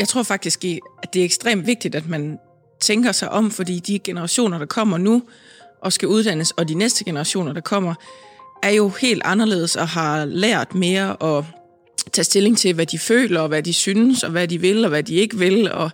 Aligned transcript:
jeg 0.00 0.08
tror 0.08 0.22
faktisk, 0.22 0.64
at 1.02 1.14
det 1.14 1.20
er 1.20 1.24
ekstremt 1.24 1.66
vigtigt, 1.66 1.94
at 1.94 2.08
man 2.08 2.38
tænker 2.80 3.12
sig 3.12 3.30
om, 3.30 3.50
fordi 3.50 3.78
de 3.78 3.98
generationer, 3.98 4.58
der 4.58 4.66
kommer 4.66 4.98
nu 4.98 5.22
og 5.80 5.92
skal 5.92 6.08
uddannes, 6.08 6.50
og 6.50 6.68
de 6.68 6.74
næste 6.74 7.04
generationer, 7.04 7.52
der 7.52 7.60
kommer, 7.60 7.94
er 8.62 8.70
jo 8.70 8.88
helt 8.88 9.22
anderledes 9.24 9.76
og 9.76 9.88
har 9.88 10.24
lært 10.24 10.74
mere 10.74 11.22
at 11.22 11.44
tage 12.12 12.24
stilling 12.24 12.58
til, 12.58 12.74
hvad 12.74 12.86
de 12.86 12.98
føler, 12.98 13.40
og 13.40 13.48
hvad 13.48 13.62
de 13.62 13.72
synes, 13.72 14.22
og 14.22 14.30
hvad 14.30 14.48
de 14.48 14.58
vil, 14.58 14.84
og 14.84 14.88
hvad 14.88 15.02
de 15.02 15.14
ikke 15.14 15.38
vil. 15.38 15.72
Og, 15.72 15.90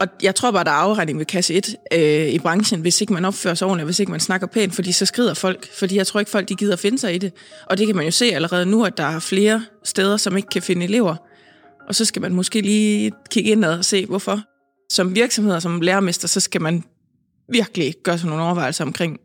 og 0.00 0.08
jeg 0.22 0.34
tror 0.34 0.50
bare, 0.50 0.64
der 0.64 0.70
er 0.70 0.74
afregning 0.74 1.18
ved 1.18 1.26
kasse 1.26 1.54
1 1.54 1.76
øh, 1.92 2.28
i 2.28 2.38
branchen, 2.38 2.80
hvis 2.80 3.00
ikke 3.00 3.12
man 3.12 3.24
opfører 3.24 3.54
sig 3.54 3.66
ordentligt, 3.66 3.86
hvis 3.86 4.00
ikke 4.00 4.12
man 4.12 4.20
snakker 4.20 4.46
pænt, 4.46 4.74
fordi 4.74 4.92
så 4.92 5.06
skrider 5.06 5.34
folk. 5.34 5.72
Fordi 5.74 5.96
jeg 5.96 6.06
tror 6.06 6.20
ikke, 6.20 6.30
folk 6.30 6.48
de 6.48 6.54
gider 6.54 6.76
finde 6.76 6.98
sig 6.98 7.14
i 7.14 7.18
det. 7.18 7.32
Og 7.66 7.78
det 7.78 7.86
kan 7.86 7.96
man 7.96 8.04
jo 8.04 8.10
se 8.10 8.24
allerede 8.24 8.66
nu, 8.66 8.84
at 8.84 8.96
der 8.96 9.04
er 9.04 9.18
flere 9.18 9.64
steder, 9.84 10.16
som 10.16 10.36
ikke 10.36 10.48
kan 10.48 10.62
finde 10.62 10.84
elever. 10.84 11.16
Og 11.88 11.94
så 11.94 12.04
skal 12.04 12.22
man 12.22 12.34
måske 12.34 12.60
lige 12.60 13.12
kigge 13.30 13.50
ind 13.50 13.64
og 13.64 13.84
se, 13.84 14.06
hvorfor. 14.06 14.40
Som 14.92 15.14
virksomhed 15.14 15.54
og 15.54 15.62
som 15.62 15.80
lærermester, 15.80 16.28
så 16.28 16.40
skal 16.40 16.60
man 16.60 16.84
virkelig 17.48 17.94
gøre 18.04 18.18
sig 18.18 18.28
nogle 18.28 18.44
overvejelser 18.44 18.84
omkring 18.84 19.20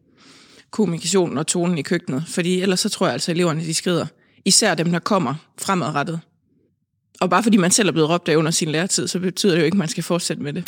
kommunikationen 0.72 1.38
og 1.38 1.48
tonen 1.48 1.78
i 1.78 1.82
køkkenet. 1.82 2.24
Fordi 2.28 2.62
ellers 2.62 2.80
så 2.80 2.90
tror 2.90 3.06
jeg 3.06 3.14
altså, 3.14 3.32
at 3.32 3.36
eleverne 3.36 3.62
de 3.62 3.74
skrider. 3.74 4.06
Især 4.46 4.76
dem, 4.76 4.92
der 4.92 5.00
kommer 5.00 5.34
fremadrettet. 5.62 6.20
Og 7.22 7.30
bare 7.30 7.44
fordi 7.44 7.58
man 7.58 7.72
selv 7.72 7.88
er 7.88 7.92
blevet 7.92 8.10
råbt 8.10 8.30
af 8.30 8.36
under 8.36 8.52
sin 8.52 8.70
læretid, 8.70 9.08
så 9.08 9.20
betyder 9.20 9.54
det 9.54 9.60
jo 9.60 9.66
ikke, 9.66 9.76
at 9.76 9.80
man 9.80 9.88
skal 9.88 10.04
fortsætte 10.04 10.44
med 10.44 10.54
det. 10.54 10.66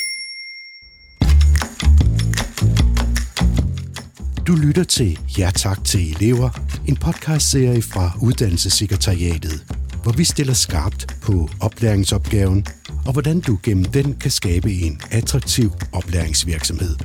Du 4.48 4.56
lytter 4.56 4.84
til 4.84 5.20
Ja 5.38 5.52
tak 5.56 5.84
til 5.84 6.12
elever, 6.12 6.50
en 6.88 6.96
podcastserie 6.96 7.82
fra 7.82 8.12
Uddannelsessekretariatet, 8.22 9.66
hvor 10.10 10.18
vi 10.18 10.24
stiller 10.24 10.54
skarpt 10.54 11.16
på 11.22 11.50
oplæringsopgaven 11.62 12.66
og 13.06 13.14
hvordan 13.14 13.40
du 13.40 13.60
gennem 13.64 13.86
den 13.86 14.16
kan 14.16 14.32
skabe 14.32 14.72
en 14.72 15.02
attraktiv 15.12 15.72
oplæringsvirksomhed. 15.94 16.96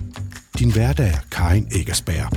Din 0.59 0.73
hverdag 0.73 1.09
er 1.09 1.19
Karin 1.31 1.67
Eggersberg. 1.75 2.33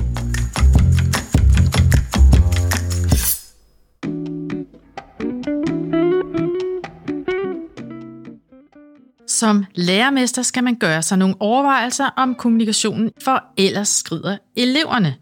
Som 9.26 9.64
lærermester 9.74 10.42
skal 10.42 10.64
man 10.64 10.74
gøre 10.74 11.02
sig 11.02 11.18
nogle 11.18 11.34
overvejelser 11.40 12.06
om 12.16 12.34
kommunikationen, 12.34 13.10
for 13.24 13.44
ellers 13.56 13.88
skrider 13.88 14.36
eleverne. 14.56 15.14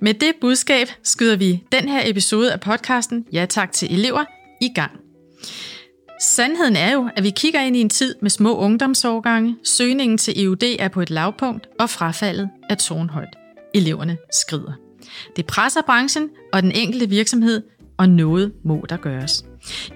Med 0.00 0.14
det 0.14 0.32
budskab 0.40 0.88
skyder 1.02 1.36
vi 1.36 1.62
den 1.72 1.88
her 1.88 2.00
episode 2.04 2.52
af 2.52 2.60
podcasten 2.60 3.24
Ja 3.32 3.46
tak 3.46 3.72
til 3.72 3.94
elever 3.94 4.24
i 4.62 4.68
gang. 4.74 4.92
Sandheden 6.20 6.76
er 6.76 6.92
jo, 6.92 7.08
at 7.16 7.24
vi 7.24 7.30
kigger 7.30 7.60
ind 7.60 7.76
i 7.76 7.80
en 7.80 7.90
tid 7.90 8.14
med 8.22 8.30
små 8.30 8.56
ungdomsårgange, 8.56 9.56
søgningen 9.64 10.18
til 10.18 10.44
EUD 10.44 10.62
er 10.78 10.88
på 10.88 11.00
et 11.00 11.10
lavpunkt, 11.10 11.66
og 11.80 11.90
frafaldet 11.90 12.48
er 12.70 12.74
tårnhøjt. 12.74 13.36
Eleverne 13.74 14.16
skrider. 14.32 14.72
Det 15.36 15.46
presser 15.46 15.82
branchen 15.82 16.28
og 16.52 16.62
den 16.62 16.72
enkelte 16.72 17.08
virksomhed, 17.08 17.62
og 17.96 18.08
noget 18.08 18.52
må 18.64 18.86
der 18.88 18.96
gøres. 18.96 19.44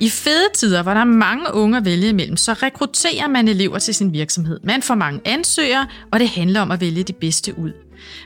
I 0.00 0.10
fede 0.10 0.48
tider, 0.54 0.82
hvor 0.82 0.94
der 0.94 1.00
er 1.00 1.04
mange 1.04 1.54
unge 1.54 1.76
at 1.76 1.84
vælge 1.84 2.08
imellem, 2.08 2.36
så 2.36 2.52
rekrutterer 2.52 3.28
man 3.28 3.48
elever 3.48 3.78
til 3.78 3.94
sin 3.94 4.12
virksomhed. 4.12 4.60
Man 4.64 4.82
får 4.82 4.94
mange 4.94 5.20
ansøgere, 5.24 5.86
og 6.12 6.20
det 6.20 6.28
handler 6.28 6.60
om 6.60 6.70
at 6.70 6.80
vælge 6.80 7.02
de 7.02 7.12
bedste 7.12 7.58
ud. 7.58 7.72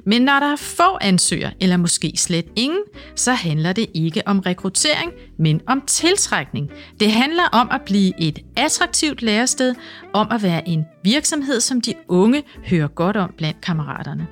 Men 0.05 0.23
når 0.23 0.41
der 0.41 0.53
er 0.53 0.57
få 0.57 0.99
ansøgere, 1.01 1.53
eller 1.61 1.77
måske 1.77 2.13
slet 2.17 2.47
ingen, 2.57 2.83
så 3.17 3.33
handler 3.33 3.73
det 3.73 3.87
ikke 3.95 4.23
om 4.27 4.39
rekruttering, 4.39 5.13
men 5.39 5.61
om 5.67 5.83
tiltrækning. 5.87 6.71
Det 7.01 7.13
handler 7.13 7.45
om 7.53 7.69
at 7.73 7.81
blive 7.87 8.21
et 8.21 8.39
attraktivt 8.57 9.23
lærested, 9.23 9.75
om 10.13 10.29
at 10.31 10.43
være 10.43 10.69
en 10.69 10.85
virksomhed, 11.05 11.61
som 11.61 11.81
de 11.81 11.95
unge 12.09 12.43
hører 12.67 12.89
godt 12.89 13.17
om 13.17 13.35
blandt 13.37 13.61
kammeraterne. 13.61 14.27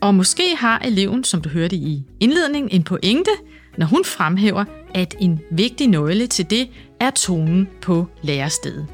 Og 0.00 0.14
måske 0.14 0.56
har 0.56 0.78
eleven, 0.78 1.24
som 1.24 1.42
du 1.42 1.48
hørte 1.48 1.76
i 1.76 2.02
indledningen, 2.20 2.70
en 2.72 2.82
pointe, 2.82 3.30
når 3.76 3.86
hun 3.86 4.04
fremhæver, 4.04 4.64
at 4.94 5.14
en 5.20 5.40
vigtig 5.50 5.88
nøgle 5.88 6.26
til 6.26 6.50
det 6.50 6.68
er 7.00 7.10
tonen 7.10 7.68
på 7.82 8.06
lærestedet. 8.22 8.86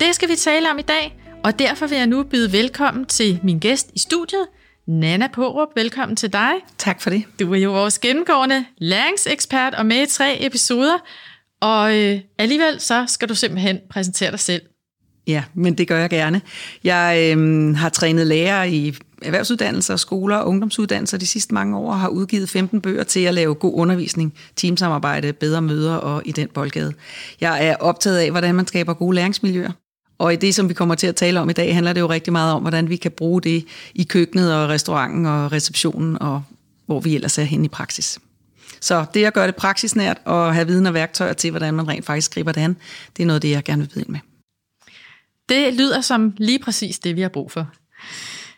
Det 0.00 0.14
skal 0.14 0.28
vi 0.28 0.36
tale 0.36 0.70
om 0.70 0.78
i 0.78 0.82
dag, 0.82 1.25
og 1.46 1.58
derfor 1.58 1.86
vil 1.86 1.98
jeg 1.98 2.06
nu 2.06 2.22
byde 2.22 2.52
velkommen 2.52 3.04
til 3.04 3.40
min 3.42 3.58
gæst 3.58 3.90
i 3.94 3.98
studiet, 3.98 4.46
Nana 4.88 5.28
Porup. 5.34 5.68
Velkommen 5.76 6.16
til 6.16 6.32
dig. 6.32 6.52
Tak 6.78 7.00
for 7.00 7.10
det. 7.10 7.24
Du 7.40 7.54
er 7.54 7.58
jo 7.58 7.72
vores 7.72 7.98
gennemgående 7.98 8.64
læringsekspert 8.78 9.74
og 9.74 9.86
med 9.86 10.02
i 10.02 10.06
tre 10.06 10.46
episoder, 10.46 10.96
og 11.60 11.98
øh, 11.98 12.20
alligevel 12.38 12.80
så 12.80 13.04
skal 13.08 13.28
du 13.28 13.34
simpelthen 13.34 13.78
præsentere 13.90 14.30
dig 14.30 14.40
selv. 14.40 14.62
Ja, 15.26 15.44
men 15.54 15.78
det 15.78 15.88
gør 15.88 15.98
jeg 15.98 16.10
gerne. 16.10 16.40
Jeg 16.84 17.34
øh, 17.36 17.76
har 17.76 17.88
trænet 17.88 18.26
lærere 18.26 18.70
i 18.70 18.96
erhvervsuddannelser, 19.22 19.96
skoler 19.96 20.36
og 20.36 20.48
ungdomsuddannelser 20.48 21.18
de 21.18 21.26
sidste 21.26 21.54
mange 21.54 21.76
år, 21.76 21.90
og 21.90 22.00
har 22.00 22.08
udgivet 22.08 22.48
15 22.48 22.80
bøger 22.80 23.04
til 23.04 23.20
at 23.20 23.34
lave 23.34 23.54
god 23.54 23.72
undervisning, 23.74 24.34
teamsamarbejde, 24.56 25.32
bedre 25.32 25.62
møder 25.62 25.94
og 25.94 26.22
i 26.24 26.32
den 26.32 26.48
boldgade. 26.48 26.92
Jeg 27.40 27.66
er 27.66 27.76
optaget 27.76 28.18
af, 28.18 28.30
hvordan 28.30 28.54
man 28.54 28.66
skaber 28.66 28.94
gode 28.94 29.14
læringsmiljøer. 29.14 29.72
Og 30.18 30.32
i 30.32 30.36
det, 30.36 30.54
som 30.54 30.68
vi 30.68 30.74
kommer 30.74 30.94
til 30.94 31.06
at 31.06 31.16
tale 31.16 31.40
om 31.40 31.50
i 31.50 31.52
dag, 31.52 31.74
handler 31.74 31.92
det 31.92 32.00
jo 32.00 32.06
rigtig 32.06 32.32
meget 32.32 32.52
om, 32.52 32.62
hvordan 32.62 32.88
vi 32.88 32.96
kan 32.96 33.10
bruge 33.10 33.42
det 33.42 33.64
i 33.94 34.04
køkkenet 34.04 34.54
og 34.54 34.68
restauranten 34.68 35.26
og 35.26 35.52
receptionen, 35.52 36.22
og 36.22 36.42
hvor 36.86 37.00
vi 37.00 37.14
ellers 37.14 37.38
er 37.38 37.42
hen 37.42 37.64
i 37.64 37.68
praksis. 37.68 38.18
Så 38.80 39.04
det 39.14 39.24
at 39.24 39.34
gøre 39.34 39.46
det 39.46 39.56
praksisnært 39.56 40.18
og 40.24 40.54
have 40.54 40.66
viden 40.66 40.86
og 40.86 40.94
værktøjer 40.94 41.32
til, 41.32 41.50
hvordan 41.50 41.74
man 41.74 41.88
rent 41.88 42.06
faktisk 42.06 42.34
griber 42.34 42.52
det 42.52 42.60
an, 42.60 42.76
det 43.16 43.22
er 43.22 43.26
noget 43.26 43.42
det, 43.42 43.50
jeg 43.50 43.64
gerne 43.64 43.82
vil 43.82 43.90
byde 43.94 44.12
med. 44.12 44.20
Det 45.48 45.74
lyder 45.74 46.00
som 46.00 46.34
lige 46.36 46.58
præcis 46.58 46.98
det, 46.98 47.16
vi 47.16 47.20
har 47.20 47.28
brug 47.28 47.52
for. 47.52 47.66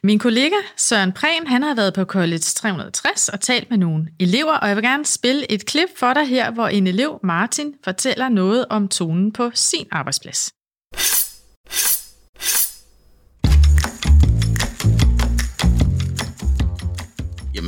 Min 0.03 0.19
kollega 0.19 0.57
Søren 0.77 1.13
Prehn, 1.13 1.47
han 1.47 1.63
har 1.63 1.75
været 1.75 1.95
på 1.95 2.05
College 2.05 2.39
360 2.39 3.29
og 3.29 3.41
talt 3.41 3.71
med 3.71 3.79
nogle 3.79 4.09
elever, 4.21 4.53
og 4.53 4.69
jeg 4.69 4.77
vil 4.77 4.85
gerne 4.85 5.07
spille 5.07 5.53
et 5.53 5.67
klip 5.67 5.89
for 5.97 6.15
dig 6.15 6.27
her, 6.27 6.51
hvor 6.51 6.69
en 6.69 6.87
elev, 6.87 7.21
Martin, 7.23 7.75
fortæller 7.85 8.29
noget 8.29 8.67
om 8.71 8.89
tonen 8.89 9.33
på 9.33 9.51
sin 9.55 9.87
arbejdsplads. 9.91 10.51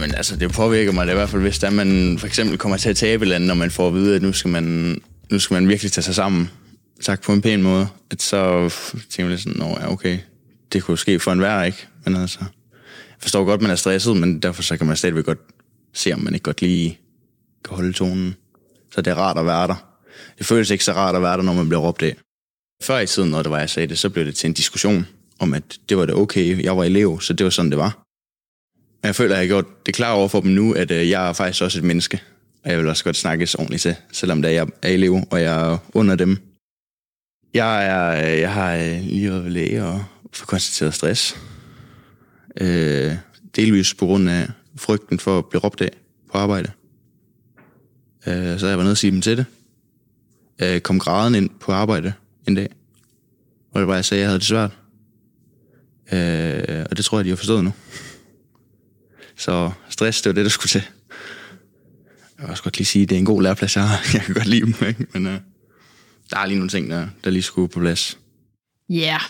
Men 0.01 0.15
altså, 0.15 0.37
det 0.37 0.53
påvirker 0.53 0.93
mig 0.93 1.07
det 1.07 1.13
i 1.13 1.15
hvert 1.15 1.29
fald, 1.29 1.43
hvis 1.43 1.59
der 1.59 1.71
man 1.71 2.19
for 2.19 2.27
eksempel 2.27 2.59
kommer 2.59 2.77
til 2.77 2.91
at 2.91 2.97
tabe 2.97 3.23
eller 3.23 3.35
andet, 3.35 3.49
når 3.49 3.55
man 3.55 3.71
får 3.71 3.89
at 3.89 3.95
vide, 3.95 4.17
at 4.17 4.23
nu 4.23 4.33
skal 4.33 4.51
man, 4.51 4.97
nu 5.31 5.39
skal 5.39 5.55
man 5.55 5.69
virkelig 5.69 5.93
tage 5.93 6.03
sig 6.05 6.15
sammen, 6.15 6.51
sagt 7.01 7.23
på 7.23 7.33
en 7.33 7.43
pæn 7.43 7.63
måde, 7.63 7.89
at 8.11 8.23
så 8.23 8.69
tænker 9.11 9.25
man 9.25 9.31
lidt 9.31 9.41
sådan, 9.41 9.63
ja, 9.63 9.93
okay, 9.93 10.19
det 10.73 10.83
kunne 10.83 10.99
ske 10.99 11.21
for 11.21 11.33
enhver, 11.33 11.63
ikke? 11.63 11.87
Men 12.05 12.17
altså, 12.17 12.39
jeg 12.41 13.19
forstår 13.19 13.45
godt, 13.45 13.63
man 13.63 13.71
er 13.71 13.75
stresset, 13.75 14.17
men 14.17 14.41
derfor 14.41 14.63
så 14.63 14.77
kan 14.77 14.87
man 14.87 14.97
stadigvæk 14.97 15.25
godt 15.25 15.39
se, 15.95 16.13
om 16.13 16.21
man 16.21 16.35
ikke 16.35 16.45
godt 16.45 16.63
lige 16.63 16.99
kan 17.65 17.77
holde 17.77 17.93
tonen. 17.93 18.35
Så 18.95 19.03
det 19.03 19.11
er 19.11 19.15
rart 19.15 19.39
at 19.39 19.47
være 19.47 19.67
der. 19.67 19.87
Det 20.39 20.47
føles 20.47 20.71
ikke 20.71 20.85
så 20.85 20.93
rart 20.93 21.17
at 21.17 21.23
være 21.23 21.37
der, 21.37 21.43
når 21.43 21.53
man 21.53 21.69
bliver 21.69 21.81
råbt 21.81 22.03
af. 22.03 22.17
Før 22.83 22.99
i 22.99 23.07
tiden, 23.07 23.31
når 23.31 23.43
det 23.43 23.51
var, 23.51 23.59
jeg 23.59 23.71
sagde 23.71 23.87
det, 23.87 23.99
så 23.99 24.11
blev 24.11 24.25
det 24.25 24.35
til 24.35 24.49
en 24.49 24.53
diskussion 24.53 25.07
om, 25.39 25.55
at 25.55 25.63
det 25.89 25.97
var 25.97 26.07
det 26.07 26.15
okay. 26.15 26.65
Jeg 26.65 26.77
var 26.77 26.85
elev, 26.85 27.21
så 27.21 27.33
det 27.33 27.45
var 27.45 27.51
sådan, 27.51 27.71
det 27.71 27.79
var. 27.79 28.00
Jeg 29.03 29.15
føler, 29.15 29.35
at 29.35 29.39
jeg 29.39 29.45
har 29.45 29.49
gjort 29.49 29.87
det 29.87 29.95
klar 29.95 30.13
over 30.13 30.29
for 30.29 30.41
dem 30.41 30.51
nu, 30.51 30.73
at 30.73 30.91
øh, 30.91 31.11
jeg 31.11 31.29
er 31.29 31.33
faktisk 31.33 31.63
også 31.63 31.79
et 31.79 31.85
menneske. 31.85 32.23
Og 32.65 32.71
jeg 32.71 32.79
vil 32.79 32.89
også 32.89 33.05
godt 33.05 33.17
snakkes 33.17 33.55
ordentligt 33.55 33.83
til, 33.83 33.97
selvom 34.13 34.43
det 34.43 34.49
er, 34.49 34.53
jeg 34.53 34.67
er 34.83 34.89
elev, 34.89 35.21
og 35.31 35.43
jeg 35.43 35.73
er 35.73 35.79
under 35.95 36.15
dem. 36.15 36.39
Jeg, 37.55 37.87
er, 37.87 38.33
øh, 38.33 38.41
jeg 38.41 38.53
har 38.53 38.75
øh, 38.75 39.01
lige 39.03 39.31
været 39.31 39.45
ved 39.45 39.51
læge 39.51 39.85
og 39.85 40.05
få 40.33 40.47
konstateret 40.47 40.95
stress. 40.95 41.37
Øh, 42.61 43.13
delvis 43.57 43.95
på 43.95 44.07
grund 44.07 44.31
af 44.31 44.49
frygten 44.77 45.19
for 45.19 45.39
at 45.39 45.47
blive 45.47 45.61
råbt 45.61 45.81
af 45.81 45.91
på 46.33 46.39
arbejde. 46.39 46.71
Øh, 48.27 48.59
så 48.59 48.67
jeg 48.67 48.79
var 48.79 48.85
nede 48.85 48.93
og 48.93 48.99
sige 48.99 49.11
dem 49.11 49.21
til 49.21 49.37
det. 49.37 49.47
Øh, 50.63 50.81
kom 50.81 50.99
graden 50.99 51.35
ind 51.35 51.51
på 51.61 51.73
arbejde 51.73 52.13
en 52.49 52.55
dag. 52.55 52.69
Og 53.73 53.81
det 53.81 53.89
var, 53.89 53.95
jeg 53.95 54.05
sagde, 54.05 54.21
at 54.21 54.23
jeg 54.23 54.29
havde 54.29 54.39
det 54.39 54.47
svært. 54.47 54.71
Øh, 56.13 56.87
og 56.91 56.97
det 56.97 57.05
tror 57.05 57.19
jeg, 57.19 57.25
de 57.25 57.31
har 57.31 57.37
forstået 57.37 57.65
nu. 57.65 57.73
Så 59.41 59.73
stress, 59.89 60.23
det 60.23 60.31
var 60.31 60.35
det, 60.35 60.45
der 60.45 60.51
skulle 60.51 60.69
til. 60.69 60.83
Jeg 62.39 62.45
vil 62.45 62.51
også 62.51 62.63
godt 62.63 62.79
lige 62.79 62.87
sige, 62.87 63.03
at 63.03 63.09
det 63.09 63.15
er 63.15 63.19
en 63.19 63.25
god 63.25 63.43
læreplads, 63.43 63.77
jeg 63.77 63.89
har. 63.89 64.01
Jeg 64.15 64.23
kan 64.23 64.35
godt 64.35 64.47
lide 64.47 64.61
dem, 64.61 64.89
ikke? 64.89 65.07
men 65.13 65.27
uh, 65.27 65.33
der 66.31 66.39
er 66.39 66.47
lige 66.47 66.59
nogle 66.59 66.71
ting, 66.71 66.91
der, 66.91 67.09
der 67.25 67.31
lige 67.31 67.43
skulle 67.43 67.69
på 67.69 67.81
plads. 67.81 68.19
Ja, 68.89 68.95
yeah. 68.95 69.21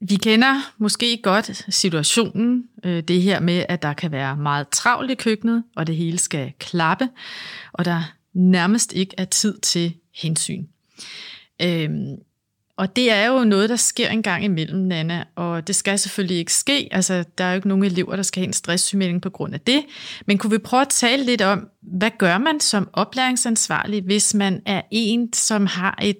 Vi 0.00 0.16
kender 0.16 0.72
måske 0.78 1.20
godt 1.22 1.64
situationen, 1.74 2.64
øh, 2.84 3.02
det 3.02 3.22
her 3.22 3.40
med, 3.40 3.64
at 3.68 3.82
der 3.82 3.92
kan 3.92 4.12
være 4.12 4.36
meget 4.36 4.68
travlt 4.68 5.10
i 5.10 5.14
køkkenet, 5.14 5.64
og 5.76 5.86
det 5.86 5.96
hele 5.96 6.18
skal 6.18 6.52
klappe, 6.58 7.08
og 7.72 7.84
der 7.84 8.14
nærmest 8.34 8.92
ikke 8.92 9.14
er 9.18 9.24
tid 9.24 9.58
til 9.58 9.94
hensyn. 10.14 10.66
Øhm, 11.62 12.16
og 12.76 12.96
det 12.96 13.10
er 13.10 13.26
jo 13.26 13.44
noget, 13.44 13.70
der 13.70 13.76
sker 13.76 14.08
en 14.08 14.22
gang 14.22 14.44
imellem, 14.44 14.80
Nana, 14.80 15.24
og 15.34 15.66
det 15.66 15.76
skal 15.76 15.98
selvfølgelig 15.98 16.36
ikke 16.36 16.52
ske. 16.52 16.88
Altså, 16.90 17.24
der 17.38 17.44
er 17.44 17.50
jo 17.50 17.54
ikke 17.54 17.68
nogen 17.68 17.84
elever, 17.84 18.16
der 18.16 18.22
skal 18.22 18.40
have 18.40 18.46
en 18.46 18.52
stresssygemelding 18.52 19.22
på 19.22 19.30
grund 19.30 19.54
af 19.54 19.60
det. 19.60 19.84
Men 20.26 20.38
kunne 20.38 20.50
vi 20.50 20.58
prøve 20.58 20.80
at 20.80 20.88
tale 20.88 21.24
lidt 21.24 21.42
om, 21.42 21.68
hvad 21.82 22.10
gør 22.18 22.38
man 22.38 22.60
som 22.60 22.88
oplæringsansvarlig, 22.92 24.02
hvis 24.02 24.34
man 24.34 24.62
er 24.66 24.82
en, 24.90 25.32
som 25.32 25.66
har 25.66 25.98
et 26.02 26.18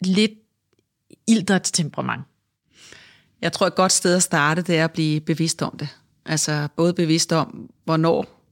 lidt 0.00 0.32
ildert 1.28 1.70
temperament? 1.72 2.22
Jeg 3.42 3.52
tror, 3.52 3.66
et 3.66 3.74
godt 3.74 3.92
sted 3.92 4.16
at 4.16 4.22
starte, 4.22 4.62
det 4.62 4.78
er 4.78 4.84
at 4.84 4.92
blive 4.92 5.20
bevidst 5.20 5.62
om 5.62 5.76
det. 5.78 5.88
Altså 6.26 6.68
både 6.76 6.94
bevidst 6.94 7.32
om, 7.32 7.70
hvornår 7.84 8.44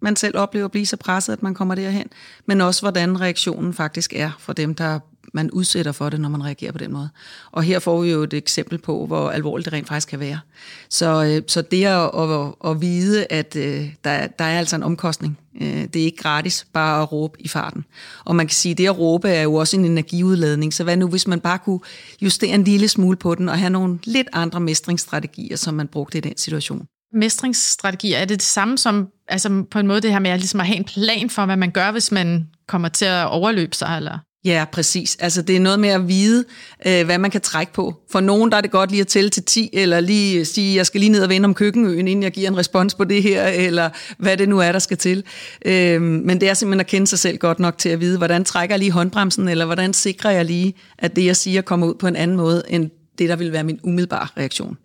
man 0.00 0.16
selv 0.16 0.38
oplever 0.38 0.64
at 0.64 0.70
blive 0.70 0.86
så 0.86 0.96
presset, 0.96 1.32
at 1.32 1.42
man 1.42 1.54
kommer 1.54 1.74
derhen, 1.74 2.08
men 2.46 2.60
også 2.60 2.82
hvordan 2.82 3.20
reaktionen 3.20 3.74
faktisk 3.74 4.12
er 4.12 4.30
for 4.38 4.52
dem, 4.52 4.74
der 4.74 5.00
man 5.32 5.50
udsætter 5.50 5.92
for 5.92 6.08
det, 6.08 6.20
når 6.20 6.28
man 6.28 6.44
reagerer 6.44 6.72
på 6.72 6.78
den 6.78 6.92
måde. 6.92 7.08
Og 7.52 7.62
her 7.62 7.78
får 7.78 8.02
vi 8.02 8.10
jo 8.10 8.22
et 8.22 8.34
eksempel 8.34 8.78
på, 8.78 9.06
hvor 9.06 9.30
alvorligt 9.30 9.64
det 9.64 9.72
rent 9.72 9.88
faktisk 9.88 10.08
kan 10.08 10.20
være. 10.20 10.40
Så, 10.88 11.24
øh, 11.24 11.42
så 11.46 11.62
det 11.62 11.84
at, 11.84 12.10
at, 12.18 12.70
at 12.70 12.80
vide, 12.80 13.26
at 13.30 13.56
øh, 13.56 13.94
der, 14.04 14.26
der 14.26 14.44
er 14.44 14.58
altså 14.58 14.76
en 14.76 14.82
omkostning. 14.82 15.38
Øh, 15.60 15.84
det 15.84 15.96
er 15.96 16.04
ikke 16.04 16.18
gratis 16.18 16.66
bare 16.72 17.02
at 17.02 17.12
råbe 17.12 17.42
i 17.42 17.48
farten. 17.48 17.84
Og 18.24 18.36
man 18.36 18.46
kan 18.46 18.54
sige, 18.54 18.72
at 18.72 18.78
det 18.78 18.86
at 18.86 18.98
råbe 18.98 19.28
er 19.28 19.42
jo 19.42 19.54
også 19.54 19.76
en 19.76 19.84
energiudladning. 19.84 20.74
Så 20.74 20.84
hvad 20.84 20.96
nu, 20.96 21.08
hvis 21.08 21.26
man 21.26 21.40
bare 21.40 21.58
kunne 21.58 21.80
justere 22.20 22.54
en 22.54 22.64
lille 22.64 22.88
smule 22.88 23.16
på 23.16 23.34
den, 23.34 23.48
og 23.48 23.58
have 23.58 23.70
nogle 23.70 23.98
lidt 24.04 24.28
andre 24.32 24.60
mestringsstrategier, 24.60 25.56
som 25.56 25.74
man 25.74 25.88
brugte 25.88 26.18
i 26.18 26.20
den 26.20 26.36
situation? 26.36 26.86
mestringsstrategier, 27.14 28.18
er 28.18 28.24
det 28.24 28.38
det 28.40 28.42
samme 28.42 28.78
som 28.78 29.08
altså 29.28 29.64
på 29.70 29.78
en 29.78 29.86
måde 29.86 30.00
det 30.00 30.12
her 30.12 30.18
med 30.18 30.30
at, 30.30 30.38
ligesom 30.38 30.60
at 30.60 30.66
have 30.66 30.76
en 30.76 30.84
plan 30.84 31.30
for, 31.30 31.46
hvad 31.46 31.56
man 31.56 31.70
gør, 31.70 31.90
hvis 31.90 32.12
man 32.12 32.48
kommer 32.68 32.88
til 32.88 33.04
at 33.04 33.26
overløbe 33.26 33.76
sig? 33.76 33.96
Eller? 33.96 34.18
Ja, 34.44 34.64
præcis. 34.72 35.16
Altså 35.20 35.42
det 35.42 35.56
er 35.56 35.60
noget 35.60 35.80
med 35.80 35.88
at 35.88 36.08
vide, 36.08 36.44
øh, 36.86 37.04
hvad 37.04 37.18
man 37.18 37.30
kan 37.30 37.40
trække 37.40 37.72
på. 37.72 37.94
For 38.10 38.20
nogen 38.20 38.50
der 38.50 38.56
er 38.56 38.60
det 38.60 38.70
godt 38.70 38.90
lige 38.90 39.00
at 39.00 39.06
tælle 39.06 39.30
til 39.30 39.42
10, 39.42 39.70
eller 39.72 40.00
lige 40.00 40.44
sige, 40.44 40.76
jeg 40.76 40.86
skal 40.86 41.00
lige 41.00 41.10
ned 41.10 41.22
og 41.22 41.28
vende 41.28 41.46
om 41.46 41.54
køkkenøen, 41.54 42.08
inden 42.08 42.22
jeg 42.22 42.32
giver 42.32 42.48
en 42.48 42.56
respons 42.56 42.94
på 42.94 43.04
det 43.04 43.22
her, 43.22 43.46
eller 43.46 43.90
hvad 44.18 44.36
det 44.36 44.48
nu 44.48 44.58
er, 44.58 44.72
der 44.72 44.78
skal 44.78 44.96
til. 44.96 45.24
Øh, 45.64 46.02
men 46.02 46.40
det 46.40 46.48
er 46.48 46.54
simpelthen 46.54 46.80
at 46.80 46.86
kende 46.86 47.06
sig 47.06 47.18
selv 47.18 47.38
godt 47.38 47.58
nok 47.58 47.78
til 47.78 47.88
at 47.88 48.00
vide, 48.00 48.18
hvordan 48.18 48.44
trækker 48.44 48.74
jeg 48.74 48.78
lige 48.78 48.90
håndbremsen, 48.90 49.48
eller 49.48 49.64
hvordan 49.64 49.92
sikrer 49.92 50.30
jeg 50.30 50.44
lige, 50.44 50.74
at 50.98 51.16
det 51.16 51.24
jeg 51.24 51.36
siger 51.36 51.62
kommer 51.62 51.86
ud 51.86 51.94
på 51.94 52.06
en 52.06 52.16
anden 52.16 52.36
måde, 52.36 52.62
end 52.68 52.90
det 53.18 53.28
der 53.28 53.36
vil 53.36 53.52
være 53.52 53.64
min 53.64 53.80
umiddelbare 53.82 54.28
reaktion. 54.36 54.76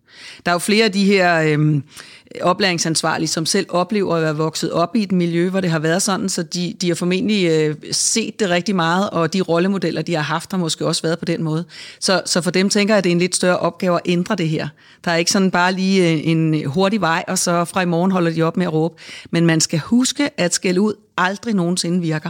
Der 0.46 0.52
er 0.52 0.56
jo 0.56 0.60
flere 0.60 0.86
af 0.86 0.92
de 0.92 1.06
her 1.06 1.42
øh, 1.42 1.82
oplæringsansvarlige, 2.42 3.28
som 3.28 3.46
selv 3.46 3.66
oplever 3.70 4.16
at 4.16 4.22
være 4.22 4.36
vokset 4.36 4.72
op 4.72 4.96
i 4.96 5.04
et 5.04 5.12
miljø, 5.12 5.50
hvor 5.50 5.62
det 5.62 5.70
har 5.70 5.80
været 5.80 6.02
sådan, 6.02 6.30
så 6.30 6.44
de, 6.44 6.74
de 6.82 6.88
har 6.88 6.96
formentlig 6.96 7.50
øh, 7.50 7.76
set 7.92 8.40
det 8.40 8.50
rigtig 8.50 8.76
meget, 8.76 9.10
og 9.10 9.34
de 9.34 9.42
rollemodeller, 9.42 10.02
de 10.02 10.16
har 10.16 10.22
haft, 10.22 10.52
har 10.52 10.58
måske 10.58 10.86
også 10.86 11.02
været 11.02 11.20
på 11.20 11.26
den 11.26 11.44
måde. 11.44 11.66
Så, 12.00 12.22
så 12.26 12.42
for 12.42 12.52
dem 12.52 12.70
tænker 12.70 12.94
jeg, 12.94 12.98
at 12.98 13.04
det 13.04 13.10
er 13.10 13.16
en 13.16 13.20
lidt 13.20 13.36
større 13.36 13.58
opgave 13.58 13.96
at 13.96 14.02
ændre 14.06 14.36
det 14.36 14.50
her. 14.50 14.68
Der 15.06 15.12
er 15.12 15.16
ikke 15.16 15.32
sådan 15.32 15.52
bare 15.52 15.74
lige 15.74 16.12
øh, 16.12 16.28
en 16.28 16.66
hurtig 16.66 17.02
vej, 17.02 17.24
og 17.28 17.38
så 17.38 17.66
fra 17.66 17.82
i 17.82 17.86
morgen 17.86 18.12
holder 18.12 18.32
de 18.32 18.42
op 18.42 18.58
med 18.58 18.66
at 18.66 18.74
råbe. 18.74 18.96
Men 19.32 19.46
man 19.46 19.62
skal 19.62 19.80
huske, 19.80 20.30
at 20.40 20.54
skæld 20.54 20.78
ud 20.78 20.94
aldrig 21.18 21.54
nogensinde 21.54 22.02
virker. 22.02 22.30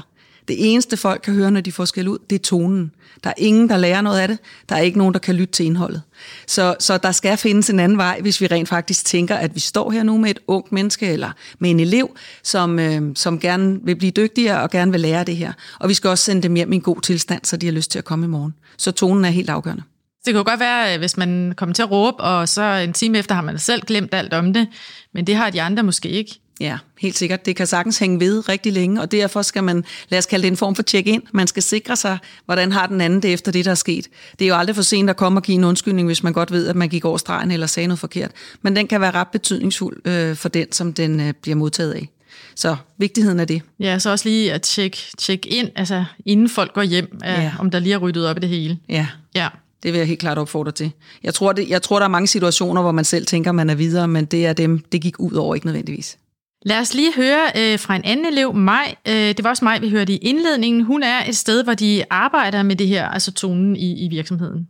Det 0.49 0.71
eneste 0.73 0.97
folk 0.97 1.21
kan 1.21 1.33
høre, 1.33 1.51
når 1.51 1.61
de 1.61 1.71
får 1.71 1.85
skæld 1.85 2.07
ud, 2.07 2.17
det 2.29 2.35
er 2.35 2.39
tonen. 2.39 2.91
Der 3.23 3.29
er 3.29 3.33
ingen, 3.37 3.69
der 3.69 3.77
lærer 3.77 4.01
noget 4.01 4.19
af 4.19 4.27
det. 4.27 4.37
Der 4.69 4.75
er 4.75 4.79
ikke 4.79 4.97
nogen, 4.97 5.13
der 5.13 5.19
kan 5.19 5.35
lytte 5.35 5.53
til 5.53 5.65
indholdet. 5.65 6.01
Så, 6.47 6.75
så 6.79 6.97
der 6.97 7.11
skal 7.11 7.37
findes 7.37 7.69
en 7.69 7.79
anden 7.79 7.97
vej, 7.97 8.19
hvis 8.21 8.41
vi 8.41 8.47
rent 8.47 8.69
faktisk 8.69 9.05
tænker, 9.05 9.35
at 9.35 9.55
vi 9.55 9.59
står 9.59 9.91
her 9.91 10.03
nu 10.03 10.17
med 10.17 10.29
et 10.29 10.39
ungt 10.47 10.71
menneske 10.71 11.07
eller 11.07 11.31
med 11.59 11.69
en 11.69 11.79
elev, 11.79 12.17
som, 12.43 12.79
øh, 12.79 13.01
som 13.15 13.39
gerne 13.39 13.79
vil 13.83 13.95
blive 13.95 14.11
dygtigere 14.11 14.61
og 14.61 14.69
gerne 14.69 14.91
vil 14.91 14.99
lære 15.01 15.23
det 15.23 15.35
her. 15.35 15.53
Og 15.79 15.89
vi 15.89 15.93
skal 15.93 16.09
også 16.09 16.23
sende 16.23 16.41
dem 16.41 16.55
hjem 16.55 16.73
i 16.73 16.75
en 16.75 16.81
god 16.81 17.01
tilstand, 17.01 17.41
så 17.43 17.57
de 17.57 17.65
har 17.65 17.73
lyst 17.73 17.91
til 17.91 17.99
at 17.99 18.05
komme 18.05 18.25
i 18.25 18.29
morgen. 18.29 18.53
Så 18.77 18.91
tonen 18.91 19.25
er 19.25 19.29
helt 19.29 19.49
afgørende. 19.49 19.83
Det 20.25 20.33
kan 20.33 20.37
jo 20.37 20.43
godt 20.49 20.59
være, 20.59 20.93
øh, 20.93 20.99
hvis 20.99 21.17
man 21.17 21.53
kommer 21.57 21.73
til 21.73 21.81
at 21.81 21.91
råbe, 21.91 22.17
og 22.23 22.49
så 22.49 22.63
en 22.63 22.93
time 22.93 23.17
efter 23.17 23.35
har 23.35 23.41
man 23.41 23.59
selv 23.59 23.81
glemt 23.81 24.13
alt 24.13 24.33
om 24.33 24.53
det, 24.53 24.67
men 25.13 25.27
det 25.27 25.35
har 25.35 25.49
de 25.49 25.61
andre 25.61 25.83
måske 25.83 26.09
ikke. 26.09 26.39
Ja, 26.59 26.77
helt 26.99 27.17
sikkert. 27.17 27.45
Det 27.45 27.55
kan 27.55 27.67
sagtens 27.67 27.97
hænge 27.97 28.19
ved 28.19 28.49
rigtig 28.49 28.73
længe, 28.73 29.01
og 29.01 29.11
derfor 29.11 29.41
skal 29.41 29.63
man, 29.63 29.85
lad 30.09 30.19
os 30.19 30.25
kalde 30.25 30.43
det 30.43 30.51
en 30.51 30.57
form 30.57 30.75
for 30.75 30.83
check-in. 30.83 31.21
Man 31.33 31.47
skal 31.47 31.63
sikre 31.63 31.95
sig, 31.95 32.17
hvordan 32.45 32.71
har 32.71 32.87
den 32.87 33.01
anden 33.01 33.21
det 33.21 33.33
efter 33.33 33.51
det, 33.51 33.65
der 33.65 33.71
er 33.71 33.75
sket. 33.75 34.07
Det 34.39 34.45
er 34.45 34.49
jo 34.49 34.55
aldrig 34.55 34.75
for 34.75 34.83
sent 34.83 35.09
at 35.09 35.17
komme 35.17 35.39
og 35.39 35.43
give 35.43 35.55
en 35.55 35.63
undskyldning, 35.63 36.07
hvis 36.07 36.23
man 36.23 36.33
godt 36.33 36.51
ved, 36.51 36.67
at 36.67 36.75
man 36.75 36.89
gik 36.89 37.05
over 37.05 37.17
stregen 37.17 37.51
eller 37.51 37.67
sagde 37.67 37.87
noget 37.87 37.99
forkert. 37.99 38.31
Men 38.61 38.75
den 38.75 38.87
kan 38.87 39.01
være 39.01 39.11
ret 39.11 39.27
betydningsfuld 39.27 40.07
øh, 40.07 40.35
for 40.35 40.49
den, 40.49 40.71
som 40.71 40.93
den 40.93 41.19
øh, 41.19 41.33
bliver 41.41 41.55
modtaget 41.55 41.93
af. 41.93 42.09
Så 42.55 42.75
vigtigheden 42.97 43.39
af 43.39 43.47
det. 43.47 43.61
Ja, 43.79 43.99
så 43.99 44.09
også 44.09 44.29
lige 44.29 44.53
at 44.53 44.61
tjekke 44.61 44.97
check 45.19 45.45
ind, 45.45 45.69
altså 45.75 46.05
inden 46.25 46.49
folk 46.49 46.73
går 46.73 46.81
hjem, 46.81 47.19
øh, 47.25 47.29
ja. 47.29 47.51
om 47.59 47.71
der 47.71 47.79
lige 47.79 47.93
er 47.93 47.97
ryddet 47.97 48.27
op 48.27 48.37
i 48.37 48.39
det 48.39 48.49
hele. 48.49 48.77
Ja. 48.89 49.07
ja. 49.35 49.47
Det 49.83 49.93
vil 49.93 49.99
jeg 49.99 50.07
helt 50.07 50.19
klart 50.19 50.37
opfordre 50.37 50.71
til. 50.71 50.91
Jeg 51.23 51.33
tror, 51.33 51.53
det, 51.53 51.69
jeg 51.69 51.81
tror, 51.81 51.99
der 51.99 52.03
er 52.03 52.09
mange 52.09 52.27
situationer, 52.27 52.81
hvor 52.81 52.91
man 52.91 53.05
selv 53.05 53.25
tænker, 53.25 53.51
man 53.51 53.69
er 53.69 53.75
videre, 53.75 54.07
men 54.07 54.25
det 54.25 54.45
er 54.45 54.53
dem, 54.53 54.79
det 54.91 55.01
gik 55.01 55.19
ud 55.19 55.33
over, 55.33 55.55
ikke 55.55 55.67
nødvendigvis. 55.67 56.17
Lad 56.65 56.79
os 56.79 56.93
lige 56.93 57.15
høre 57.15 57.51
øh, 57.57 57.79
fra 57.79 57.95
en 57.95 58.01
anden 58.05 58.25
elev, 58.25 58.53
Maj. 58.53 58.95
Øh, 59.07 59.13
det 59.13 59.43
var 59.43 59.49
også 59.49 59.65
mig, 59.65 59.81
vi 59.81 59.89
hørte 59.89 60.13
i 60.13 60.17
indledningen. 60.17 60.83
Hun 60.83 61.03
er 61.03 61.25
et 61.29 61.37
sted, 61.37 61.63
hvor 61.63 61.73
de 61.73 62.03
arbejder 62.09 62.63
med 62.63 62.75
det 62.75 62.87
her, 62.87 63.07
altså 63.07 63.31
tonen 63.31 63.75
i, 63.75 64.05
i 64.05 64.07
virksomheden. 64.07 64.67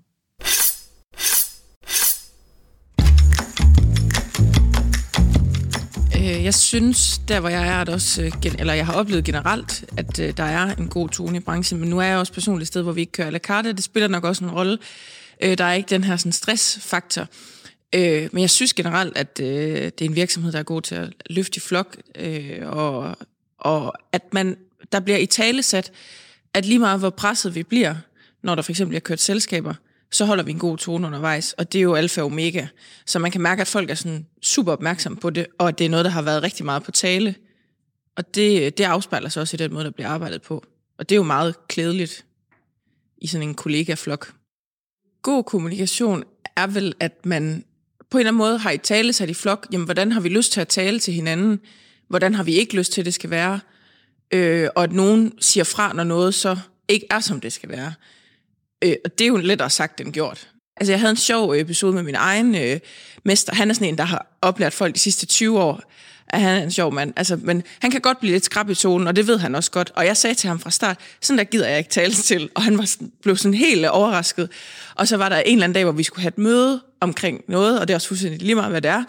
Øh, 6.17 6.43
jeg 6.43 6.53
synes, 6.53 7.17
der 7.27 7.39
hvor 7.39 7.49
jeg 7.49 7.67
er, 7.67 7.81
at 7.81 7.89
også, 7.89 8.21
øh, 8.21 8.31
eller 8.59 8.73
jeg 8.73 8.85
har 8.85 8.93
oplevet 8.93 9.23
generelt, 9.23 9.85
at 9.97 10.19
øh, 10.19 10.33
der 10.37 10.43
er 10.43 10.75
en 10.75 10.87
god 10.87 11.09
tone 11.09 11.37
i 11.37 11.39
branchen, 11.39 11.79
men 11.79 11.89
nu 11.89 11.99
er 11.99 12.03
jeg 12.03 12.17
også 12.17 12.33
personligt 12.33 12.61
et 12.63 12.67
sted, 12.67 12.81
hvor 12.81 12.91
vi 12.91 13.01
ikke 13.01 13.11
kører 13.11 13.27
à 13.27 13.31
la 13.31 13.39
carte. 13.39 13.73
Det 13.73 13.83
spiller 13.83 14.07
nok 14.07 14.23
også 14.23 14.43
en 14.43 14.51
rolle. 14.51 14.77
Der 15.41 15.63
er 15.63 15.73
ikke 15.73 15.89
den 15.89 16.03
her 16.03 16.17
sådan, 16.17 16.31
stressfaktor. 16.31 17.27
Øh, 17.95 18.29
men 18.31 18.41
jeg 18.41 18.49
synes 18.49 18.73
generelt, 18.73 19.17
at 19.17 19.39
øh, 19.43 19.47
det 19.47 20.01
er 20.01 20.05
en 20.05 20.15
virksomhed, 20.15 20.51
der 20.51 20.59
er 20.59 20.63
god 20.63 20.81
til 20.81 20.95
at 20.95 21.13
løfte 21.29 21.57
i 21.57 21.59
flok, 21.59 21.97
øh, 22.15 22.59
og, 22.63 23.17
og 23.57 23.93
at 24.11 24.33
man, 24.33 24.57
der 24.91 24.99
bliver 24.99 25.17
i 25.17 25.25
tale 25.25 25.63
sat, 25.63 25.91
at 26.53 26.65
lige 26.65 26.79
meget 26.79 26.99
hvor 26.99 27.09
presset 27.09 27.55
vi 27.55 27.63
bliver, 27.63 27.95
når 28.43 28.55
der 28.55 28.61
for 28.61 28.71
eksempel 28.71 28.95
er 28.95 28.99
kørt 28.99 29.19
selskaber, 29.19 29.73
så 30.11 30.25
holder 30.25 30.43
vi 30.43 30.51
en 30.51 30.59
god 30.59 30.77
tone 30.77 31.07
undervejs, 31.07 31.53
og 31.53 31.73
det 31.73 31.79
er 31.79 31.83
jo 31.83 31.95
alfa 31.95 32.21
og 32.21 32.25
omega. 32.25 32.67
Så 33.05 33.19
man 33.19 33.31
kan 33.31 33.41
mærke, 33.41 33.61
at 33.61 33.67
folk 33.67 33.89
er 33.89 33.95
sådan 33.95 34.25
super 34.41 34.71
opmærksomme 34.71 35.17
på 35.17 35.29
det, 35.29 35.47
og 35.57 35.67
at 35.67 35.79
det 35.79 35.85
er 35.85 35.89
noget, 35.89 36.05
der 36.05 36.11
har 36.11 36.21
været 36.21 36.43
rigtig 36.43 36.65
meget 36.65 36.83
på 36.83 36.91
tale. 36.91 37.35
Og 38.15 38.35
det, 38.35 38.77
det 38.77 38.83
afspejler 38.83 39.29
sig 39.29 39.41
også 39.41 39.55
i 39.55 39.57
den 39.57 39.73
måde, 39.73 39.85
der 39.85 39.91
bliver 39.91 40.09
arbejdet 40.09 40.41
på. 40.41 40.63
Og 40.97 41.09
det 41.09 41.15
er 41.15 41.17
jo 41.17 41.23
meget 41.23 41.67
klædeligt 41.67 42.25
i 43.17 43.27
sådan 43.27 43.47
en 43.47 43.55
kollega-flok. 43.55 44.33
God 45.21 45.43
kommunikation 45.43 46.23
er 46.55 46.67
vel, 46.67 46.93
at 46.99 47.25
man 47.25 47.65
på 48.11 48.17
en 48.17 48.19
eller 48.19 48.29
anden 48.29 48.37
måde 48.37 48.57
har 48.57 48.71
I 48.71 48.77
tale 48.77 49.13
sat 49.13 49.29
i 49.29 49.33
flok, 49.33 49.67
jamen 49.71 49.85
hvordan 49.85 50.11
har 50.11 50.19
vi 50.19 50.29
lyst 50.29 50.51
til 50.51 50.61
at 50.61 50.67
tale 50.67 50.99
til 50.99 51.13
hinanden? 51.13 51.59
Hvordan 52.07 52.35
har 52.35 52.43
vi 52.43 52.53
ikke 52.53 52.75
lyst 52.75 52.91
til, 52.91 53.01
at 53.01 53.05
det 53.05 53.13
skal 53.13 53.29
være? 53.29 53.59
Øh, 54.33 54.69
og 54.75 54.83
at 54.83 54.91
nogen 54.91 55.33
siger 55.41 55.63
fra, 55.63 55.93
når 55.93 56.03
noget 56.03 56.35
så 56.35 56.57
ikke 56.87 57.07
er, 57.09 57.19
som 57.19 57.41
det 57.41 57.53
skal 57.53 57.69
være. 57.69 57.93
Øh, 58.83 58.95
og 59.05 59.19
det 59.19 59.25
er 59.25 59.27
jo 59.27 59.37
lettere 59.37 59.69
sagt 59.69 60.01
end 60.01 60.13
gjort. 60.13 60.49
Altså, 60.77 60.91
jeg 60.91 60.99
havde 60.99 61.11
en 61.11 61.17
sjov 61.17 61.53
episode 61.53 61.93
med 61.93 62.03
min 62.03 62.15
egen 62.15 62.55
øh, 62.55 62.79
mester. 63.25 63.55
Han 63.55 63.69
er 63.69 63.73
sådan 63.73 63.87
en, 63.87 63.97
der 63.97 64.03
har 64.03 64.37
oplært 64.41 64.73
folk 64.73 64.95
de 64.95 64.99
sidste 64.99 65.25
20 65.25 65.59
år 65.59 65.91
at 66.29 66.41
han 66.41 66.57
er 66.57 66.63
en 66.63 66.71
sjov 66.71 66.93
mand. 66.93 67.13
Altså, 67.15 67.39
men 67.41 67.63
han 67.79 67.91
kan 67.91 68.01
godt 68.01 68.19
blive 68.19 68.31
lidt 68.31 68.45
skrab 68.45 68.69
i 68.69 68.75
tonen, 68.75 69.07
og 69.07 69.15
det 69.15 69.27
ved 69.27 69.37
han 69.37 69.55
også 69.55 69.71
godt. 69.71 69.91
Og 69.95 70.05
jeg 70.05 70.17
sagde 70.17 70.33
til 70.33 70.47
ham 70.47 70.59
fra 70.59 70.71
start, 70.71 70.97
sådan 71.21 71.37
der 71.37 71.43
gider 71.43 71.67
jeg 71.67 71.77
ikke 71.77 71.89
tale 71.89 72.13
til. 72.29 72.49
Og 72.55 72.63
han 72.63 72.77
var 72.77 72.85
sådan, 72.85 73.11
blev 73.21 73.37
sådan 73.37 73.53
helt 73.53 73.85
overrasket. 73.85 74.49
Og 74.95 75.07
så 75.07 75.17
var 75.17 75.29
der 75.29 75.37
en 75.37 75.53
eller 75.53 75.63
anden 75.63 75.73
dag, 75.73 75.83
hvor 75.83 75.93
vi 75.93 76.03
skulle 76.03 76.21
have 76.21 76.27
et 76.27 76.37
møde 76.37 76.81
omkring 76.99 77.41
noget, 77.47 77.79
og 77.79 77.87
det 77.87 77.93
er 77.93 77.97
også 77.97 78.07
fuldstændig 78.07 78.41
lige 78.41 78.55
meget, 78.55 78.71
hvad 78.71 78.81
det 78.81 78.91
er. 78.91 79.03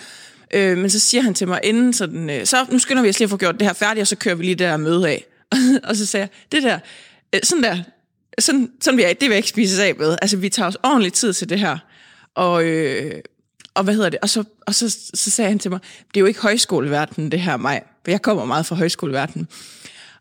Øh, 0.54 0.78
men 0.78 0.90
så 0.90 1.00
siger 1.00 1.22
han 1.22 1.34
til 1.34 1.48
mig 1.48 1.60
inden 1.64 1.92
sådan, 1.92 2.30
øh, 2.30 2.46
så 2.46 2.66
nu 2.70 2.78
skynder 2.78 3.02
vi 3.02 3.08
os 3.08 3.18
lige 3.18 3.26
at 3.26 3.30
få 3.30 3.36
gjort 3.36 3.54
det 3.54 3.66
her 3.66 3.72
færdigt, 3.72 4.00
og 4.02 4.06
så 4.06 4.16
kører 4.16 4.34
vi 4.34 4.44
lige 4.44 4.54
det 4.54 4.58
der 4.58 4.76
møde 4.76 5.08
af. 5.08 5.26
og 5.88 5.96
så 5.96 6.06
sagde 6.06 6.22
jeg, 6.22 6.28
det 6.52 6.62
der, 6.62 6.78
øh, 7.34 7.40
sådan 7.42 7.62
der, 7.64 7.78
sådan, 8.38 8.70
sådan 8.80 8.98
vi 8.98 9.02
er, 9.02 9.08
det 9.08 9.20
vil 9.20 9.28
jeg 9.28 9.36
ikke 9.36 9.48
spise 9.48 9.84
af 9.84 9.94
med. 9.98 10.16
Altså, 10.22 10.36
vi 10.36 10.48
tager 10.48 10.66
os 10.68 10.76
ordentlig 10.82 11.12
tid 11.12 11.32
til 11.32 11.48
det 11.48 11.58
her. 11.58 11.78
Og, 12.34 12.64
øh, 12.64 13.14
og 13.74 13.84
hvad 13.84 13.94
hedder 13.94 14.08
det? 14.08 14.18
Og 14.22 14.28
så, 14.28 14.44
og 14.66 14.74
så, 14.74 14.90
så 15.14 15.30
sagde 15.30 15.48
han 15.48 15.58
til 15.58 15.70
mig, 15.70 15.80
det 16.08 16.16
er 16.16 16.20
jo 16.20 16.26
ikke 16.26 16.40
højskoleverdenen, 16.40 17.32
det 17.32 17.40
her 17.40 17.56
mig. 17.56 17.82
For 18.04 18.10
jeg 18.10 18.22
kommer 18.22 18.44
meget 18.44 18.66
fra 18.66 18.76
højskoleverdenen. 18.76 19.48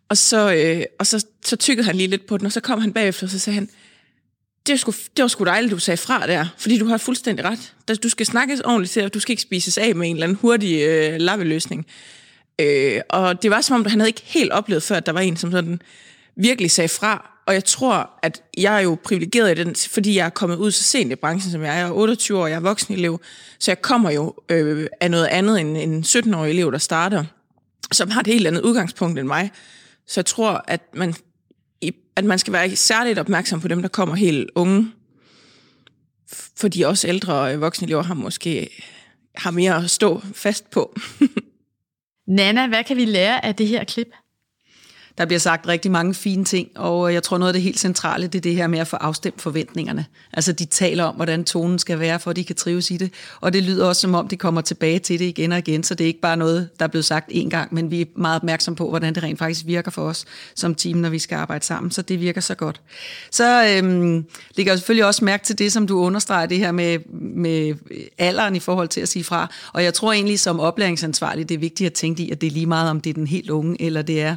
Og 0.09 0.17
så, 0.17 0.53
øh, 0.53 0.83
og 0.99 1.07
så, 1.07 1.25
så 1.45 1.55
tykkede 1.55 1.85
han 1.85 1.95
lige 1.95 2.07
lidt 2.07 2.25
på 2.25 2.37
den, 2.37 2.45
og 2.45 2.51
så 2.51 2.61
kom 2.61 2.81
han 2.81 2.93
bagefter, 2.93 3.27
og 3.27 3.31
så 3.31 3.39
sagde 3.39 3.55
han, 3.55 3.69
det 4.65 4.73
var, 4.73 4.77
sgu, 4.77 4.91
det 5.17 5.21
var 5.23 5.27
sgu 5.27 5.43
dejligt, 5.43 5.71
du 5.71 5.79
sagde 5.79 5.97
fra 5.97 6.27
der, 6.27 6.45
fordi 6.57 6.77
du 6.77 6.85
har 6.85 6.97
fuldstændig 6.97 7.45
ret. 7.45 7.99
Du 8.03 8.09
skal 8.09 8.25
snakkes 8.25 8.59
ordentligt 8.59 8.91
til, 8.91 9.03
og 9.03 9.13
du 9.13 9.19
skal 9.19 9.31
ikke 9.31 9.41
spises 9.41 9.77
af 9.77 9.95
med 9.95 10.09
en 10.09 10.15
eller 10.15 10.23
anden 10.23 10.37
hurtig 10.41 10.81
øh, 10.81 11.15
lappeløsning. 11.19 11.85
Øh, 12.59 13.01
og 13.09 13.43
det 13.43 13.51
var 13.51 13.61
som 13.61 13.75
om, 13.75 13.85
han 13.85 13.99
havde 13.99 14.09
ikke 14.09 14.21
helt 14.25 14.51
oplevet 14.51 14.83
før, 14.83 14.95
at 14.95 15.05
der 15.05 15.11
var 15.11 15.19
en, 15.19 15.37
som 15.37 15.51
sådan 15.51 15.81
virkelig 16.35 16.71
sagde 16.71 16.87
fra, 16.87 17.38
og 17.49 17.55
jeg 17.55 17.65
tror, 17.65 18.09
at 18.23 18.43
jeg 18.57 18.75
er 18.75 18.79
jo 18.79 18.97
privilegeret 19.03 19.59
i 19.59 19.63
den, 19.63 19.75
fordi 19.75 20.15
jeg 20.15 20.25
er 20.25 20.29
kommet 20.29 20.57
ud 20.57 20.71
så 20.71 20.83
sent 20.83 21.11
i 21.11 21.15
branchen, 21.15 21.51
som 21.51 21.61
jeg 21.61 21.69
er. 21.69 21.79
Jeg 21.79 21.87
er 21.87 21.91
28 21.91 22.39
år, 22.39 22.47
jeg 22.47 22.55
er 22.55 22.59
voksen 22.59 22.93
elev, 22.93 23.21
så 23.59 23.71
jeg 23.71 23.81
kommer 23.81 24.11
jo 24.11 24.33
øh, 24.49 24.87
af 25.01 25.11
noget 25.11 25.25
andet 25.25 25.61
end 25.61 25.77
en 25.77 26.03
17-årig 26.03 26.49
elev, 26.49 26.71
der 26.71 26.77
starter, 26.77 27.25
som 27.91 28.09
har 28.09 28.21
et 28.21 28.27
helt 28.27 28.47
andet 28.47 28.61
udgangspunkt 28.61 29.19
end 29.19 29.27
mig. 29.27 29.51
Så 30.07 30.19
jeg 30.19 30.25
tror, 30.25 30.63
at 30.67 30.81
man, 30.93 31.13
at 32.15 32.25
man 32.25 32.39
skal 32.39 32.53
være 32.53 32.75
særligt 32.75 33.19
opmærksom 33.19 33.61
på 33.61 33.67
dem, 33.67 33.81
der 33.81 33.89
kommer 33.89 34.15
helt 34.15 34.49
unge, 34.55 34.91
fordi 36.57 36.81
også 36.81 37.07
ældre 37.07 37.53
øh, 37.53 37.61
voksne 37.61 37.85
elever 37.87 38.03
har 38.03 38.13
måske 38.13 38.83
har 39.35 39.51
mere 39.51 39.83
at 39.83 39.89
stå 39.89 40.21
fast 40.33 40.69
på. 40.69 40.95
Nana, 42.37 42.67
hvad 42.67 42.83
kan 42.83 42.97
vi 42.97 43.05
lære 43.05 43.45
af 43.45 43.55
det 43.55 43.67
her 43.67 43.83
klip? 43.83 44.09
Der 45.19 45.25
bliver 45.25 45.39
sagt 45.39 45.67
rigtig 45.67 45.91
mange 45.91 46.13
fine 46.13 46.45
ting, 46.45 46.69
og 46.75 47.07
øh, 47.07 47.13
jeg 47.13 47.23
tror 47.23 47.37
noget 47.37 47.49
af 47.49 47.53
det 47.53 47.61
helt 47.61 47.79
centrale, 47.79 48.27
det 48.27 48.35
er 48.35 48.41
det 48.41 48.55
her 48.55 48.67
med 48.67 48.79
at 48.79 48.87
få 48.87 48.95
afstemt 48.95 49.41
forventningerne. 49.41 50.05
Altså 50.33 50.51
de 50.51 50.65
taler 50.65 51.03
om, 51.03 51.15
hvordan 51.15 51.43
tonen 51.43 51.79
skal 51.79 51.99
være, 51.99 52.19
for 52.19 52.29
at 52.29 52.35
de 52.35 52.43
kan 52.43 52.55
trives 52.55 52.91
i 52.91 52.97
det. 52.97 53.13
Og 53.41 53.53
det 53.53 53.63
lyder 53.63 53.85
også 53.85 54.01
som 54.01 54.15
om, 54.15 54.27
de 54.27 54.37
kommer 54.37 54.61
tilbage 54.61 54.99
til 54.99 55.19
det 55.19 55.25
igen 55.25 55.51
og 55.51 55.57
igen, 55.57 55.83
så 55.83 55.95
det 55.95 56.03
er 56.03 56.07
ikke 56.07 56.21
bare 56.21 56.37
noget, 56.37 56.69
der 56.79 56.85
er 56.85 56.89
blevet 56.89 57.05
sagt 57.05 57.31
én 57.31 57.49
gang, 57.49 57.73
men 57.73 57.91
vi 57.91 58.01
er 58.01 58.05
meget 58.15 58.35
opmærksom 58.35 58.75
på, 58.75 58.89
hvordan 58.89 59.15
det 59.15 59.23
rent 59.23 59.39
faktisk 59.39 59.65
virker 59.65 59.91
for 59.91 60.01
os 60.01 60.25
som 60.55 60.75
team, 60.75 60.97
når 60.97 61.09
vi 61.09 61.19
skal 61.19 61.35
arbejde 61.35 61.65
sammen. 61.65 61.91
Så 61.91 62.01
det 62.01 62.19
virker 62.19 62.41
så 62.41 62.55
godt. 62.55 62.81
Så 63.31 63.65
øhm, 63.65 64.25
ligger 64.55 64.71
jeg 64.71 64.79
selvfølgelig 64.79 65.05
også 65.05 65.25
mærke 65.25 65.45
til 65.45 65.59
det, 65.59 65.71
som 65.71 65.87
du 65.87 65.99
understreger, 65.99 66.45
det 66.45 66.57
her 66.57 66.71
med, 66.71 66.99
med 67.35 67.75
alderen 68.17 68.55
i 68.55 68.59
forhold 68.59 68.87
til 68.87 69.01
at 69.01 69.09
sige 69.09 69.23
fra. 69.23 69.51
Og 69.73 69.83
jeg 69.83 69.93
tror 69.93 70.13
egentlig 70.13 70.39
som 70.39 70.59
oplæringsansvarlig, 70.59 71.49
det 71.49 71.55
er 71.55 71.59
vigtigt 71.59 71.87
at 71.87 71.93
tænke 71.93 72.23
i, 72.23 72.31
at 72.31 72.41
det 72.41 72.47
er 72.47 72.51
lige 72.51 72.65
meget, 72.65 72.89
om 72.89 73.01
det 73.01 73.09
er 73.09 73.13
den 73.13 73.27
helt 73.27 73.49
unge, 73.49 73.81
eller 73.81 74.01
det 74.01 74.21
er 74.21 74.35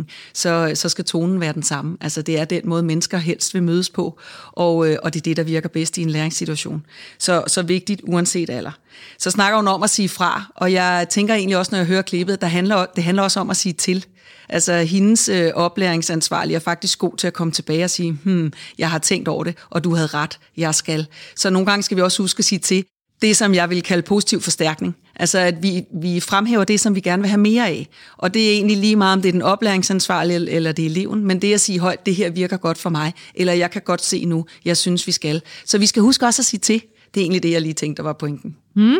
voksenlærlingen, 0.00 0.06
så, 0.34 0.80
så 0.80 0.88
skal 0.88 1.04
tonen 1.04 1.40
være 1.40 1.52
den 1.52 1.62
samme. 1.62 1.96
Altså 2.00 2.22
det 2.22 2.38
er 2.38 2.44
den 2.44 2.62
måde, 2.64 2.82
mennesker 2.82 3.18
helst 3.18 3.54
vil 3.54 3.62
mødes 3.62 3.90
på, 3.90 4.18
og, 4.52 4.88
øh, 4.88 4.96
og 5.02 5.14
det 5.14 5.20
er 5.20 5.22
det, 5.22 5.36
der 5.36 5.42
virker 5.42 5.68
bedst 5.68 5.98
i 5.98 6.02
en 6.02 6.10
læringssituation. 6.10 6.86
Så, 7.18 7.44
så 7.46 7.62
vigtigt, 7.62 8.00
uanset 8.04 8.50
alder. 8.50 8.72
Så 9.18 9.30
snakker 9.30 9.56
hun 9.56 9.68
om 9.68 9.82
at 9.82 9.90
sige 9.90 10.08
fra, 10.08 10.52
og 10.56 10.72
jeg 10.72 11.06
tænker 11.10 11.34
egentlig 11.34 11.56
også, 11.56 11.70
når 11.72 11.78
jeg 11.78 11.86
hører 11.86 12.02
klippet, 12.02 12.40
der 12.40 12.46
handler, 12.46 12.86
det 12.96 13.04
handler 13.04 13.22
også 13.22 13.40
om 13.40 13.50
at 13.50 13.56
sige 13.56 13.72
til. 13.72 14.06
Altså 14.48 14.72
hendes 14.82 15.28
øh, 15.28 15.50
oplæringsansvarlige 15.54 16.56
er 16.56 16.60
faktisk 16.60 16.98
god 16.98 17.16
til 17.16 17.26
at 17.26 17.32
komme 17.32 17.52
tilbage 17.52 17.84
og 17.84 17.90
sige, 17.90 18.12
hmm, 18.12 18.52
jeg 18.78 18.90
har 18.90 18.98
tænkt 18.98 19.28
over 19.28 19.44
det, 19.44 19.56
og 19.70 19.84
du 19.84 19.94
havde 19.94 20.06
ret, 20.06 20.38
jeg 20.56 20.74
skal. 20.74 21.06
Så 21.36 21.50
nogle 21.50 21.66
gange 21.66 21.82
skal 21.82 21.96
vi 21.96 22.02
også 22.02 22.22
huske 22.22 22.38
at 22.38 22.44
sige 22.44 22.58
til, 22.58 22.84
det, 23.22 23.36
som 23.36 23.54
jeg 23.54 23.70
vil 23.70 23.82
kalde 23.82 24.02
positiv 24.02 24.40
forstærkning. 24.40 24.96
Altså 25.20 25.38
at 25.38 25.62
vi, 25.62 25.84
vi 26.02 26.20
fremhæver 26.20 26.64
det, 26.64 26.80
som 26.80 26.94
vi 26.94 27.00
gerne 27.00 27.22
vil 27.22 27.28
have 27.28 27.40
mere 27.40 27.68
af. 27.68 27.88
Og 28.16 28.34
det 28.34 28.48
er 28.48 28.52
egentlig 28.52 28.76
lige 28.76 28.96
meget, 28.96 29.12
om 29.12 29.22
det 29.22 29.28
er 29.28 29.32
den 29.32 29.42
oplæringsansvarlige 29.42 30.50
eller 30.50 30.72
det 30.72 30.86
er 30.86 30.90
eleven, 30.90 31.24
men 31.24 31.42
det 31.42 31.54
at 31.54 31.60
sige 31.60 31.78
højt, 31.78 32.06
det 32.06 32.14
her 32.14 32.30
virker 32.30 32.56
godt 32.56 32.78
for 32.78 32.90
mig, 32.90 33.14
eller 33.34 33.52
jeg 33.52 33.70
kan 33.70 33.82
godt 33.82 34.02
se 34.02 34.24
nu, 34.24 34.46
jeg 34.64 34.76
synes, 34.76 35.06
vi 35.06 35.12
skal. 35.12 35.42
Så 35.64 35.78
vi 35.78 35.86
skal 35.86 36.02
huske 36.02 36.26
også 36.26 36.42
at 36.42 36.46
sige 36.46 36.60
til. 36.60 36.82
Det 37.14 37.20
er 37.20 37.24
egentlig 37.24 37.42
det, 37.42 37.50
jeg 37.50 37.60
lige 37.60 37.74
tænkte, 37.74 38.02
der 38.02 38.08
var 38.08 38.12
pointen. 38.12 38.56
Mm. 38.76 38.96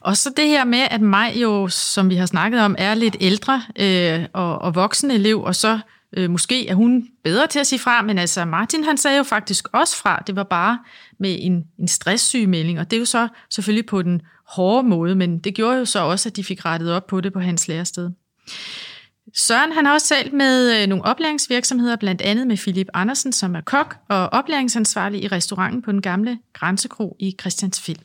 Og 0.00 0.16
så 0.16 0.30
det 0.36 0.46
her 0.46 0.64
med, 0.64 0.86
at 0.90 1.00
mig 1.00 1.32
jo, 1.36 1.68
som 1.68 2.10
vi 2.10 2.14
har 2.14 2.26
snakket 2.26 2.60
om, 2.60 2.74
er 2.78 2.94
lidt 2.94 3.16
ældre 3.20 3.62
øh, 3.78 4.24
og, 4.32 4.58
og 4.58 4.74
voksen 4.74 5.10
elev, 5.10 5.42
og 5.42 5.54
så 5.54 5.78
øh, 6.16 6.30
måske 6.30 6.68
er 6.68 6.74
hun 6.74 7.06
bedre 7.24 7.46
til 7.46 7.58
at 7.58 7.66
sige 7.66 7.78
fra, 7.78 8.02
men 8.02 8.18
altså 8.18 8.44
Martin 8.44 8.84
han 8.84 8.96
sagde 8.96 9.16
jo 9.16 9.22
faktisk 9.22 9.68
også 9.72 9.96
fra, 9.96 10.22
det 10.26 10.36
var 10.36 10.42
bare 10.42 10.78
med 11.20 11.36
en, 11.40 11.64
en 11.78 11.88
stresssygemelding, 11.88 12.80
og 12.80 12.90
det 12.90 12.96
er 12.96 13.00
jo 13.00 13.06
så 13.06 13.28
selvfølgelig 13.50 13.86
på 13.86 14.02
den 14.02 14.22
hårde 14.48 14.88
måde, 14.88 15.14
men 15.14 15.38
det 15.38 15.54
gjorde 15.54 15.78
jo 15.78 15.84
så 15.84 16.00
også, 16.00 16.28
at 16.28 16.36
de 16.36 16.44
fik 16.44 16.64
rettet 16.64 16.92
op 16.92 17.06
på 17.06 17.20
det 17.20 17.32
på 17.32 17.40
hans 17.40 17.68
lærested. 17.68 18.10
Søren 19.34 19.72
han 19.72 19.86
har 19.86 19.92
også 19.92 20.08
talt 20.08 20.32
med 20.32 20.82
øh, 20.82 20.86
nogle 20.86 21.04
oplæringsvirksomheder, 21.04 21.96
blandt 21.96 22.22
andet 22.22 22.46
med 22.46 22.56
Philip 22.56 22.88
Andersen, 22.94 23.32
som 23.32 23.54
er 23.54 23.60
kok 23.60 23.96
og 24.08 24.28
oplæringsansvarlig 24.28 25.24
i 25.24 25.28
restauranten 25.28 25.82
på 25.82 25.92
den 25.92 26.02
gamle 26.02 26.38
Grænsekro 26.52 27.16
i 27.18 27.36
Christiansfeld. 27.40 27.98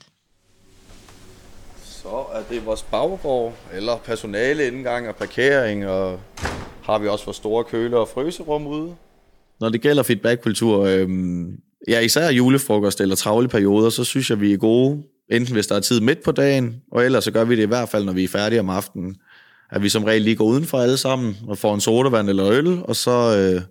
Så 1.83 2.25
er 2.33 2.41
det 2.49 2.65
vores 2.65 2.83
baggård, 2.83 3.53
eller 3.73 3.97
personale 3.97 4.67
indgang 4.67 5.07
og 5.07 5.15
parkering, 5.15 5.87
og 5.87 6.19
har 6.83 6.99
vi 6.99 7.07
også 7.07 7.25
for 7.25 7.31
store 7.31 7.63
køler 7.63 7.97
og 7.97 8.07
fryserum 8.07 8.67
ude. 8.67 8.95
Når 9.59 9.69
det 9.69 9.81
gælder 9.81 10.03
feedbackkultur, 10.03 10.85
øh, 10.85 11.09
ja, 11.87 11.99
især 11.99 12.31
julefrokost 12.31 13.01
eller 13.01 13.15
travle 13.15 13.47
perioder, 13.47 13.89
så 13.89 14.03
synes 14.03 14.29
jeg, 14.29 14.41
vi 14.41 14.53
er 14.53 14.57
gode, 14.57 15.03
enten 15.31 15.53
hvis 15.53 15.67
der 15.67 15.75
er 15.75 15.79
tid 15.79 16.01
midt 16.01 16.23
på 16.23 16.31
dagen, 16.31 16.75
og 16.91 17.05
ellers 17.05 17.23
så 17.23 17.31
gør 17.31 17.43
vi 17.43 17.55
det 17.55 17.63
i 17.63 17.67
hvert 17.67 17.89
fald, 17.89 18.05
når 18.05 18.13
vi 18.13 18.23
er 18.23 18.27
færdige 18.27 18.59
om 18.59 18.69
aftenen. 18.69 19.15
At 19.71 19.83
vi 19.83 19.89
som 19.89 20.03
regel 20.03 20.21
lige 20.21 20.35
går 20.35 20.45
udenfor 20.45 20.79
alle 20.79 20.97
sammen 20.97 21.37
og 21.47 21.57
får 21.57 21.73
en 21.73 21.81
sodavand 21.81 22.29
eller 22.29 22.49
øl, 22.49 22.83
og 22.83 22.95
så 22.95 23.37
øh, 23.37 23.61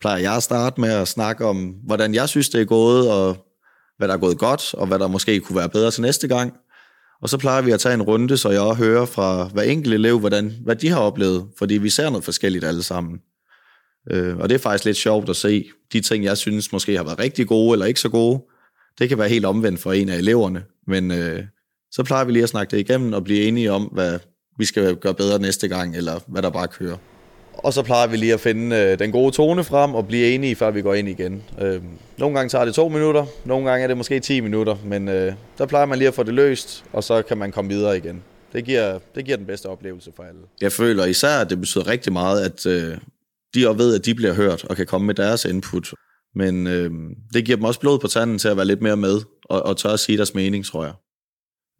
plejer 0.00 0.18
jeg 0.18 0.36
at 0.36 0.42
starte 0.42 0.80
med 0.80 0.90
at 0.90 1.08
snakke 1.08 1.44
om, 1.44 1.74
hvordan 1.84 2.14
jeg 2.14 2.28
synes, 2.28 2.48
det 2.48 2.60
er 2.60 2.64
gået, 2.64 3.10
og 3.10 3.36
hvad 3.98 4.08
der 4.08 4.14
er 4.14 4.18
gået 4.18 4.38
godt, 4.38 4.74
og 4.74 4.86
hvad 4.86 4.98
der 4.98 5.08
måske 5.08 5.40
kunne 5.40 5.56
være 5.56 5.68
bedre 5.68 5.90
til 5.90 6.02
næste 6.02 6.28
gang. 6.28 6.52
Og 7.22 7.28
så 7.28 7.38
plejer 7.38 7.62
vi 7.62 7.70
at 7.70 7.80
tage 7.80 7.94
en 7.94 8.02
runde, 8.02 8.36
så 8.36 8.50
jeg 8.50 8.60
også 8.60 8.84
hører 8.84 9.06
fra 9.06 9.44
hver 9.44 9.62
enkelt 9.62 9.94
elev, 9.94 10.18
hvordan, 10.18 10.52
hvad 10.64 10.76
de 10.76 10.88
har 10.88 11.00
oplevet, 11.00 11.46
fordi 11.58 11.74
vi 11.74 11.90
ser 11.90 12.10
noget 12.10 12.24
forskelligt 12.24 12.64
alle 12.64 12.82
sammen. 12.82 13.18
Øh, 14.10 14.36
og 14.36 14.48
det 14.48 14.54
er 14.54 14.58
faktisk 14.58 14.84
lidt 14.84 14.96
sjovt 14.96 15.28
at 15.28 15.36
se 15.36 15.64
de 15.92 16.00
ting, 16.00 16.24
jeg 16.24 16.38
synes 16.38 16.72
måske 16.72 16.96
har 16.96 17.04
været 17.04 17.18
rigtig 17.18 17.46
gode 17.46 17.72
eller 17.72 17.86
ikke 17.86 18.00
så 18.00 18.08
gode. 18.08 18.40
Det 18.98 19.08
kan 19.08 19.18
være 19.18 19.28
helt 19.28 19.44
omvendt 19.44 19.80
for 19.80 19.92
en 19.92 20.08
af 20.08 20.16
eleverne, 20.16 20.62
men 20.86 21.10
øh, 21.10 21.42
så 21.90 22.02
plejer 22.02 22.24
vi 22.24 22.32
lige 22.32 22.42
at 22.42 22.48
snakke 22.48 22.70
det 22.70 22.78
igennem 22.78 23.12
og 23.12 23.24
blive 23.24 23.42
enige 23.42 23.72
om, 23.72 23.82
hvad 23.82 24.18
vi 24.58 24.64
skal 24.64 24.96
gøre 24.96 25.14
bedre 25.14 25.38
næste 25.38 25.68
gang, 25.68 25.96
eller 25.96 26.20
hvad 26.26 26.42
der 26.42 26.50
bare 26.50 26.68
kører. 26.68 26.96
Og 27.54 27.72
så 27.72 27.82
plejer 27.82 28.06
vi 28.06 28.16
lige 28.16 28.34
at 28.34 28.40
finde 28.40 28.76
øh, 28.76 28.98
den 28.98 29.12
gode 29.12 29.30
tone 29.30 29.64
frem 29.64 29.94
og 29.94 30.06
blive 30.06 30.26
enige, 30.34 30.56
før 30.56 30.70
vi 30.70 30.82
går 30.82 30.94
ind 30.94 31.08
igen. 31.08 31.42
Øh, 31.60 31.82
nogle 32.18 32.36
gange 32.36 32.48
tager 32.48 32.64
det 32.64 32.74
to 32.74 32.88
minutter, 32.88 33.26
nogle 33.44 33.70
gange 33.70 33.82
er 33.82 33.88
det 33.88 33.96
måske 33.96 34.20
10 34.20 34.40
minutter, 34.40 34.76
men 34.84 35.08
øh, 35.08 35.32
der 35.58 35.66
plejer 35.66 35.86
man 35.86 35.98
lige 35.98 36.08
at 36.08 36.14
få 36.14 36.22
det 36.22 36.34
løst, 36.34 36.84
og 36.92 37.04
så 37.04 37.22
kan 37.22 37.38
man 37.38 37.52
komme 37.52 37.70
videre 37.70 37.96
igen. 37.96 38.22
Det 38.52 38.64
giver, 38.64 38.98
det 39.14 39.24
giver 39.24 39.36
den 39.36 39.46
bedste 39.46 39.66
oplevelse 39.66 40.10
for 40.16 40.22
alle. 40.22 40.40
Jeg 40.60 40.72
føler 40.72 41.04
især, 41.04 41.38
at 41.40 41.50
det 41.50 41.58
betyder 41.60 41.86
rigtig 41.86 42.12
meget, 42.12 42.44
at 42.44 42.66
øh, 42.66 42.98
de 43.54 43.68
også 43.68 43.78
ved, 43.78 43.94
at 43.94 44.04
de 44.04 44.14
bliver 44.14 44.34
hørt 44.34 44.64
og 44.64 44.76
kan 44.76 44.86
komme 44.86 45.06
med 45.06 45.14
deres 45.14 45.44
input. 45.44 45.94
Men 46.34 46.66
øh, 46.66 46.90
det 47.32 47.44
giver 47.44 47.56
dem 47.56 47.64
også 47.64 47.80
blod 47.80 47.98
på 47.98 48.06
tanden 48.06 48.38
til 48.38 48.48
at 48.48 48.56
være 48.56 48.66
lidt 48.66 48.82
mere 48.82 48.96
med 48.96 49.20
og, 49.44 49.62
og 49.62 49.76
tør 49.76 49.90
at 49.90 50.00
sige 50.00 50.16
deres 50.16 50.34
mening, 50.34 50.64
tror 50.64 50.84
jeg. 50.84 50.94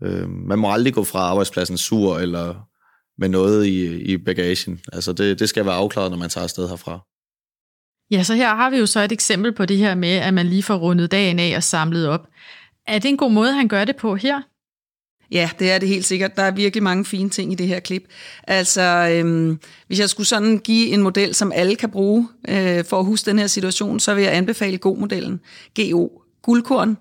Øh, 0.02 0.28
man 0.28 0.58
må 0.58 0.72
aldrig 0.72 0.94
gå 0.94 1.04
fra 1.04 1.18
arbejdspladsen 1.18 1.78
sur 1.78 2.18
eller 2.18 2.54
med 3.18 3.28
noget 3.28 3.66
i, 3.66 4.02
i 4.02 4.16
bagagen. 4.16 4.80
Altså 4.92 5.12
det, 5.12 5.38
det 5.38 5.48
skal 5.48 5.66
være 5.66 5.74
afklaret, 5.74 6.10
når 6.10 6.18
man 6.18 6.30
tager 6.30 6.42
afsted 6.42 6.68
herfra. 6.68 7.00
Ja, 8.10 8.22
så 8.22 8.34
her 8.34 8.54
har 8.54 8.70
vi 8.70 8.76
jo 8.76 8.86
så 8.86 9.00
et 9.00 9.12
eksempel 9.12 9.52
på 9.52 9.66
det 9.66 9.76
her 9.76 9.94
med, 9.94 10.08
at 10.08 10.34
man 10.34 10.46
lige 10.46 10.62
får 10.62 10.74
rundet 10.74 11.10
dagen 11.10 11.38
af 11.38 11.56
og 11.56 11.62
samlet 11.62 12.08
op. 12.08 12.28
Er 12.86 12.98
det 12.98 13.08
en 13.08 13.16
god 13.16 13.30
måde, 13.30 13.52
han 13.52 13.68
gør 13.68 13.84
det 13.84 13.96
på 13.96 14.16
her? 14.16 14.42
Ja, 15.30 15.50
det 15.58 15.70
er 15.70 15.78
det 15.78 15.88
helt 15.88 16.04
sikkert. 16.04 16.36
Der 16.36 16.42
er 16.42 16.50
virkelig 16.50 16.82
mange 16.82 17.04
fine 17.04 17.30
ting 17.30 17.52
i 17.52 17.54
det 17.54 17.66
her 17.66 17.80
klip. 17.80 18.04
Altså, 18.42 18.82
øhm, 19.12 19.58
hvis 19.86 20.00
jeg 20.00 20.10
skulle 20.10 20.26
sådan 20.26 20.58
give 20.58 20.88
en 20.88 21.02
model, 21.02 21.34
som 21.34 21.52
alle 21.54 21.76
kan 21.76 21.90
bruge 21.90 22.28
øh, 22.48 22.84
for 22.84 22.98
at 22.98 23.04
huske 23.04 23.30
den 23.30 23.38
her 23.38 23.46
situation, 23.46 24.00
så 24.00 24.14
vil 24.14 24.24
jeg 24.24 24.34
anbefale 24.36 24.78
GO-modellen. 24.78 25.40
GO, 25.76 26.22
guldkorn, 26.42 26.96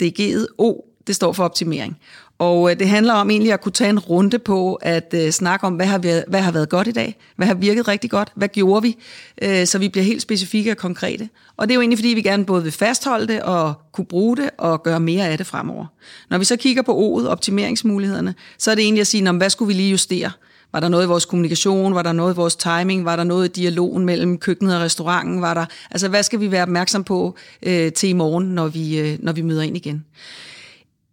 det 0.00 0.06
er 0.06 0.12
G'et, 0.22 0.46
O, 0.58 0.84
det 1.06 1.14
står 1.14 1.32
for 1.32 1.44
optimering. 1.44 1.98
Og 2.38 2.70
øh, 2.70 2.78
det 2.78 2.88
handler 2.88 3.12
om 3.12 3.30
egentlig 3.30 3.52
at 3.52 3.60
kunne 3.60 3.72
tage 3.72 3.90
en 3.90 3.98
runde 3.98 4.38
på 4.38 4.74
at 4.74 5.14
øh, 5.14 5.30
snakke 5.30 5.66
om, 5.66 5.74
hvad 5.74 5.86
har, 5.86 5.98
været, 5.98 6.24
hvad 6.28 6.40
har 6.40 6.52
været 6.52 6.68
godt 6.68 6.88
i 6.88 6.92
dag, 6.92 7.16
hvad 7.36 7.46
har 7.46 7.54
virket 7.54 7.88
rigtig 7.88 8.10
godt, 8.10 8.32
hvad 8.34 8.48
gjorde 8.48 8.82
vi, 8.82 8.96
øh, 9.42 9.66
så 9.66 9.78
vi 9.78 9.88
bliver 9.88 10.04
helt 10.04 10.22
specifikke 10.22 10.70
og 10.70 10.76
konkrete. 10.76 11.28
Og 11.56 11.68
det 11.68 11.72
er 11.72 11.74
jo 11.74 11.80
egentlig, 11.80 11.98
fordi 11.98 12.08
vi 12.08 12.22
gerne 12.22 12.44
både 12.44 12.62
vil 12.62 12.72
fastholde 12.72 13.28
det 13.28 13.42
og 13.42 13.74
kunne 13.92 14.06
bruge 14.06 14.36
det 14.36 14.50
og 14.58 14.82
gøre 14.82 15.00
mere 15.00 15.28
af 15.28 15.38
det 15.38 15.46
fremover. 15.46 15.86
Når 16.30 16.38
vi 16.38 16.44
så 16.44 16.56
kigger 16.56 16.82
på 16.82 16.92
O'et, 16.92 17.28
optimeringsmulighederne, 17.28 18.34
så 18.58 18.70
er 18.70 18.74
det 18.74 18.82
egentlig 18.82 19.00
at 19.00 19.06
sige, 19.06 19.32
hvad 19.32 19.50
skulle 19.50 19.66
vi 19.66 19.74
lige 19.74 19.90
justere? 19.90 20.30
Var 20.72 20.80
der 20.80 20.88
noget 20.88 21.04
i 21.04 21.08
vores 21.08 21.24
kommunikation? 21.24 21.94
Var 21.94 22.02
der 22.02 22.12
noget 22.12 22.34
i 22.34 22.36
vores 22.36 22.56
timing? 22.56 23.04
Var 23.04 23.16
der 23.16 23.24
noget 23.24 23.48
i 23.48 23.60
dialogen 23.60 24.04
mellem 24.04 24.38
køkkenet 24.38 24.76
og 24.76 24.80
restauranten? 24.82 25.42
Var 25.42 25.54
der, 25.54 25.66
altså, 25.90 26.08
hvad 26.08 26.22
skal 26.22 26.40
vi 26.40 26.50
være 26.50 26.62
opmærksom 26.62 27.04
på 27.04 27.36
øh, 27.62 27.92
til 27.92 28.08
i 28.08 28.12
morgen, 28.12 28.46
når 28.46 28.68
vi, 28.68 28.98
øh, 28.98 29.18
når 29.20 29.32
vi 29.32 29.42
møder 29.42 29.62
ind 29.62 29.76
igen? 29.76 30.04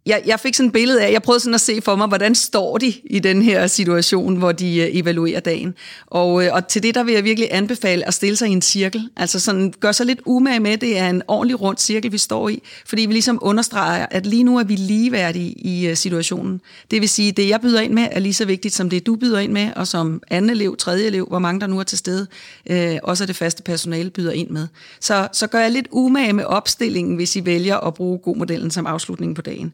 Jeg, 0.06 0.22
jeg 0.26 0.40
fik 0.40 0.54
sådan 0.54 0.66
et 0.66 0.72
billede 0.72 1.02
af, 1.02 1.12
jeg 1.12 1.22
prøvede 1.22 1.40
sådan 1.40 1.54
at 1.54 1.60
se 1.60 1.80
for 1.82 1.96
mig, 1.96 2.08
hvordan 2.08 2.34
står 2.34 2.78
de 2.78 2.94
i 3.04 3.18
den 3.18 3.42
her 3.42 3.66
situation, 3.66 4.36
hvor 4.36 4.52
de 4.52 4.76
øh, 4.76 4.88
evaluerer 4.92 5.40
dagen. 5.40 5.74
Og, 6.06 6.44
øh, 6.44 6.52
og 6.52 6.68
til 6.68 6.82
det, 6.82 6.94
der 6.94 7.02
vil 7.02 7.14
jeg 7.14 7.24
virkelig 7.24 7.48
anbefale 7.50 8.08
at 8.08 8.14
stille 8.14 8.36
sig 8.36 8.48
i 8.48 8.52
en 8.52 8.62
cirkel. 8.62 9.10
Altså 9.16 9.40
sådan, 9.40 9.74
gør 9.80 9.92
sig 9.92 10.06
lidt 10.06 10.20
umage 10.26 10.60
med, 10.60 10.78
det 10.78 10.98
er 10.98 11.10
en 11.10 11.22
ordentlig 11.28 11.60
rund 11.60 11.78
cirkel, 11.78 12.12
vi 12.12 12.18
står 12.18 12.48
i. 12.48 12.62
Fordi 12.86 13.06
vi 13.06 13.12
ligesom 13.12 13.38
understreger, 13.42 14.06
at 14.10 14.26
lige 14.26 14.44
nu 14.44 14.58
er 14.58 14.64
vi 14.64 14.76
ligeværdige 14.76 15.52
i 15.52 15.86
øh, 15.86 15.96
situationen. 15.96 16.60
Det 16.90 17.00
vil 17.00 17.08
sige, 17.08 17.32
det 17.32 17.48
jeg 17.48 17.60
byder 17.60 17.80
ind 17.80 17.92
med, 17.92 18.08
er 18.10 18.20
lige 18.20 18.34
så 18.34 18.44
vigtigt 18.44 18.74
som 18.74 18.90
det, 18.90 19.06
du 19.06 19.16
byder 19.16 19.38
ind 19.38 19.52
med, 19.52 19.70
og 19.76 19.86
som 19.86 20.22
anden 20.30 20.50
elev, 20.50 20.76
tredje 20.76 21.06
elev, 21.06 21.26
hvor 21.26 21.38
mange 21.38 21.60
der 21.60 21.66
nu 21.66 21.78
er 21.78 21.84
til 21.84 21.98
stede, 21.98 22.26
øh, 22.70 22.98
også 23.02 23.26
det 23.26 23.36
faste 23.36 23.62
personale 23.62 24.10
byder 24.10 24.32
ind 24.32 24.50
med. 24.50 24.66
Så, 25.00 25.28
så 25.32 25.46
gør 25.46 25.60
jeg 25.60 25.70
lidt 25.70 25.88
umage 25.90 26.32
med 26.32 26.44
opstillingen, 26.44 27.16
hvis 27.16 27.36
I 27.36 27.44
vælger 27.44 27.76
at 27.76 27.94
bruge 27.94 28.18
god 28.18 28.36
modellen 28.36 28.70
som 28.70 28.86
afslutning 28.86 29.36
på 29.36 29.42
dagen. 29.42 29.72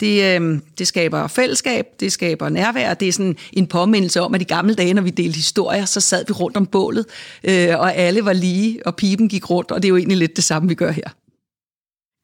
Det, 0.00 0.40
øh, 0.40 0.58
det 0.78 0.86
skaber 0.86 1.26
fællesskab, 1.26 1.86
det 2.00 2.12
skaber 2.12 2.48
nærvær, 2.48 2.94
det 2.94 3.08
er 3.08 3.12
sådan 3.12 3.36
en 3.52 3.66
påmindelse 3.66 4.20
om, 4.20 4.34
at 4.34 4.42
i 4.42 4.44
gamle 4.44 4.74
dage, 4.74 4.94
når 4.94 5.02
vi 5.02 5.10
delte 5.10 5.36
historier, 5.36 5.84
så 5.84 6.00
sad 6.00 6.24
vi 6.28 6.32
rundt 6.32 6.56
om 6.56 6.66
bålet, 6.66 7.06
øh, 7.44 7.78
og 7.78 7.94
alle 7.94 8.24
var 8.24 8.32
lige, 8.32 8.86
og 8.86 8.96
pipen 8.96 9.28
gik 9.28 9.50
rundt, 9.50 9.70
og 9.70 9.82
det 9.82 9.88
er 9.88 9.90
jo 9.90 9.96
egentlig 9.96 10.18
lidt 10.18 10.36
det 10.36 10.44
samme, 10.44 10.68
vi 10.68 10.74
gør 10.74 10.90
her. 10.90 11.08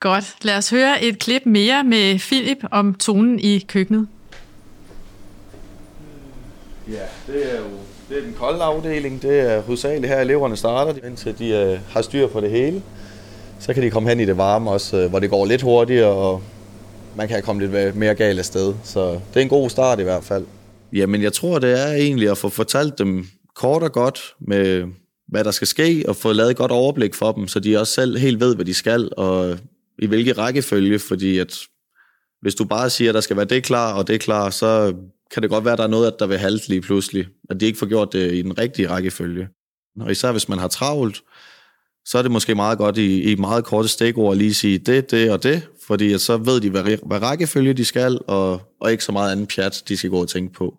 Godt. 0.01 0.35
Lad 0.43 0.57
os 0.57 0.71
høre 0.71 1.05
et 1.05 1.19
klip 1.19 1.43
mere 1.47 1.85
med 1.85 2.19
Philip 2.19 2.59
om 2.71 2.95
tonen 2.95 3.41
i 3.41 3.59
køkkenet. 3.59 4.09
Ja, 6.89 7.33
det 7.33 7.55
er 7.55 7.59
jo 7.59 7.67
det 8.09 8.19
er 8.19 8.23
den 8.23 8.35
kolde 8.39 8.63
afdeling. 8.63 9.23
Det 9.23 9.41
er 9.41 9.61
hovedsageligt 9.61 10.13
her, 10.13 10.21
eleverne 10.21 10.57
starter, 10.57 11.07
indtil 11.07 11.39
de 11.39 11.49
øh, 11.49 11.79
har 11.89 12.03
styr 12.03 12.27
på 12.27 12.41
det 12.41 12.51
hele. 12.51 12.83
Så 13.61 13.75
kan 13.75 13.83
de 13.83 13.91
komme 13.91 14.09
hen 14.09 14.21
i 14.21 14.25
det 14.25 14.37
varme 14.37 14.71
også, 14.71 14.97
øh, 14.97 15.11
hvor 15.11 15.19
det 15.19 15.31
går 15.31 15.47
lidt 15.47 15.63
hurtigere, 15.63 16.09
og 16.09 16.43
man 17.17 17.29
kan 17.29 17.43
komme 17.43 17.67
lidt 17.67 17.97
mere 17.97 18.15
galt 18.15 18.39
af 18.39 18.45
sted. 18.45 18.75
Så 18.85 19.11
det 19.11 19.37
er 19.37 19.41
en 19.41 19.49
god 19.49 19.71
start 19.71 20.01
i 20.01 20.03
hvert 20.03 20.25
fald. 20.25 20.45
Jamen, 20.93 21.23
jeg 21.23 21.33
tror, 21.33 21.59
det 21.59 21.81
er 21.81 21.93
egentlig 21.93 22.31
at 22.31 22.39
få 22.39 22.49
fortalt 22.49 22.99
dem 22.99 23.27
kort 23.55 23.83
og 23.83 23.93
godt 23.93 24.21
med 24.41 24.87
hvad 25.29 25.45
der 25.45 25.51
skal 25.51 25.67
ske, 25.67 26.05
og 26.09 26.17
få 26.17 26.33
lavet 26.33 26.51
et 26.51 26.57
godt 26.57 26.71
overblik 26.71 27.15
for 27.15 27.33
dem, 27.33 27.49
så 27.49 27.61
de 27.61 27.81
også 27.81 27.93
selv 27.93 28.19
helt 28.19 28.41
ved, 28.41 28.55
hvad 28.55 28.65
de 28.65 28.75
skal, 28.75 29.11
og 29.17 29.59
i 29.99 30.07
hvilke 30.07 30.33
rækkefølge, 30.33 30.99
fordi 30.99 31.39
at 31.39 31.59
hvis 32.41 32.55
du 32.55 32.65
bare 32.65 32.91
siger, 32.91 33.11
at 33.11 33.15
der 33.15 33.21
skal 33.21 33.37
være 33.37 33.45
det 33.45 33.65
klar 33.65 33.95
og 33.95 34.09
det 34.09 34.21
klar, 34.21 34.51
så 34.51 34.95
kan 35.33 35.43
det 35.43 35.51
godt 35.51 35.65
være, 35.65 35.73
at 35.73 35.79
der 35.79 35.85
er 35.85 35.89
noget, 35.89 36.15
der 36.19 36.27
vil 36.27 36.39
halte 36.39 36.69
lige 36.69 36.81
pludselig, 36.81 37.27
at 37.51 37.61
de 37.61 37.67
ikke 37.67 37.79
får 37.79 37.87
gjort 37.87 38.13
det 38.13 38.33
i 38.33 38.43
den 38.43 38.59
rigtige 38.59 38.89
rækkefølge. 38.89 39.49
Og 40.01 40.11
især 40.11 40.33
hvis 40.33 40.49
man 40.49 40.59
har 40.59 40.69
travlt, 40.69 41.23
så 42.05 42.19
er 42.19 42.23
det 42.23 42.31
måske 42.31 42.55
meget 42.55 42.79
godt 42.79 42.99
i, 42.99 43.33
i 43.33 43.35
meget 43.35 43.65
korte 43.65 43.89
stikord 43.89 44.33
at 44.33 44.39
lige 44.39 44.55
sige 44.55 44.79
det, 44.79 45.11
det 45.11 45.31
og 45.31 45.43
det, 45.43 45.63
fordi 45.87 46.19
så 46.19 46.37
ved 46.37 46.61
de, 46.61 46.71
hvad, 46.71 47.07
hvad 47.07 47.23
rækkefølge 47.23 47.75
de 47.75 47.85
skal, 47.85 48.19
og, 48.27 48.61
og 48.81 48.93
ikke 48.93 49.05
så 49.05 49.13
meget 49.13 49.33
anden 49.33 49.47
pjat, 49.47 49.83
de 49.89 49.97
skal 49.97 50.11
gå 50.11 50.21
og 50.21 50.29
tænke 50.29 50.55
på. 50.55 50.75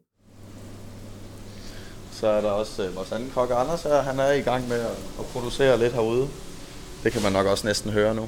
Så 2.11 2.27
er 2.27 2.41
der 2.41 2.49
også 2.49 2.83
øh, 2.83 2.95
vores 2.95 3.11
anden 3.11 3.31
kok, 3.33 3.51
Anders, 3.55 3.83
her. 3.83 4.01
han 4.01 4.19
er 4.19 4.31
i 4.31 4.41
gang 4.41 4.67
med 4.67 4.79
at, 4.79 4.97
at 5.19 5.25
producere 5.33 5.79
lidt 5.79 5.93
herude. 5.93 6.27
Det 7.03 7.11
kan 7.11 7.23
man 7.23 7.31
nok 7.31 7.45
også 7.47 7.67
næsten 7.67 7.91
høre 7.91 8.15
nu. 8.15 8.27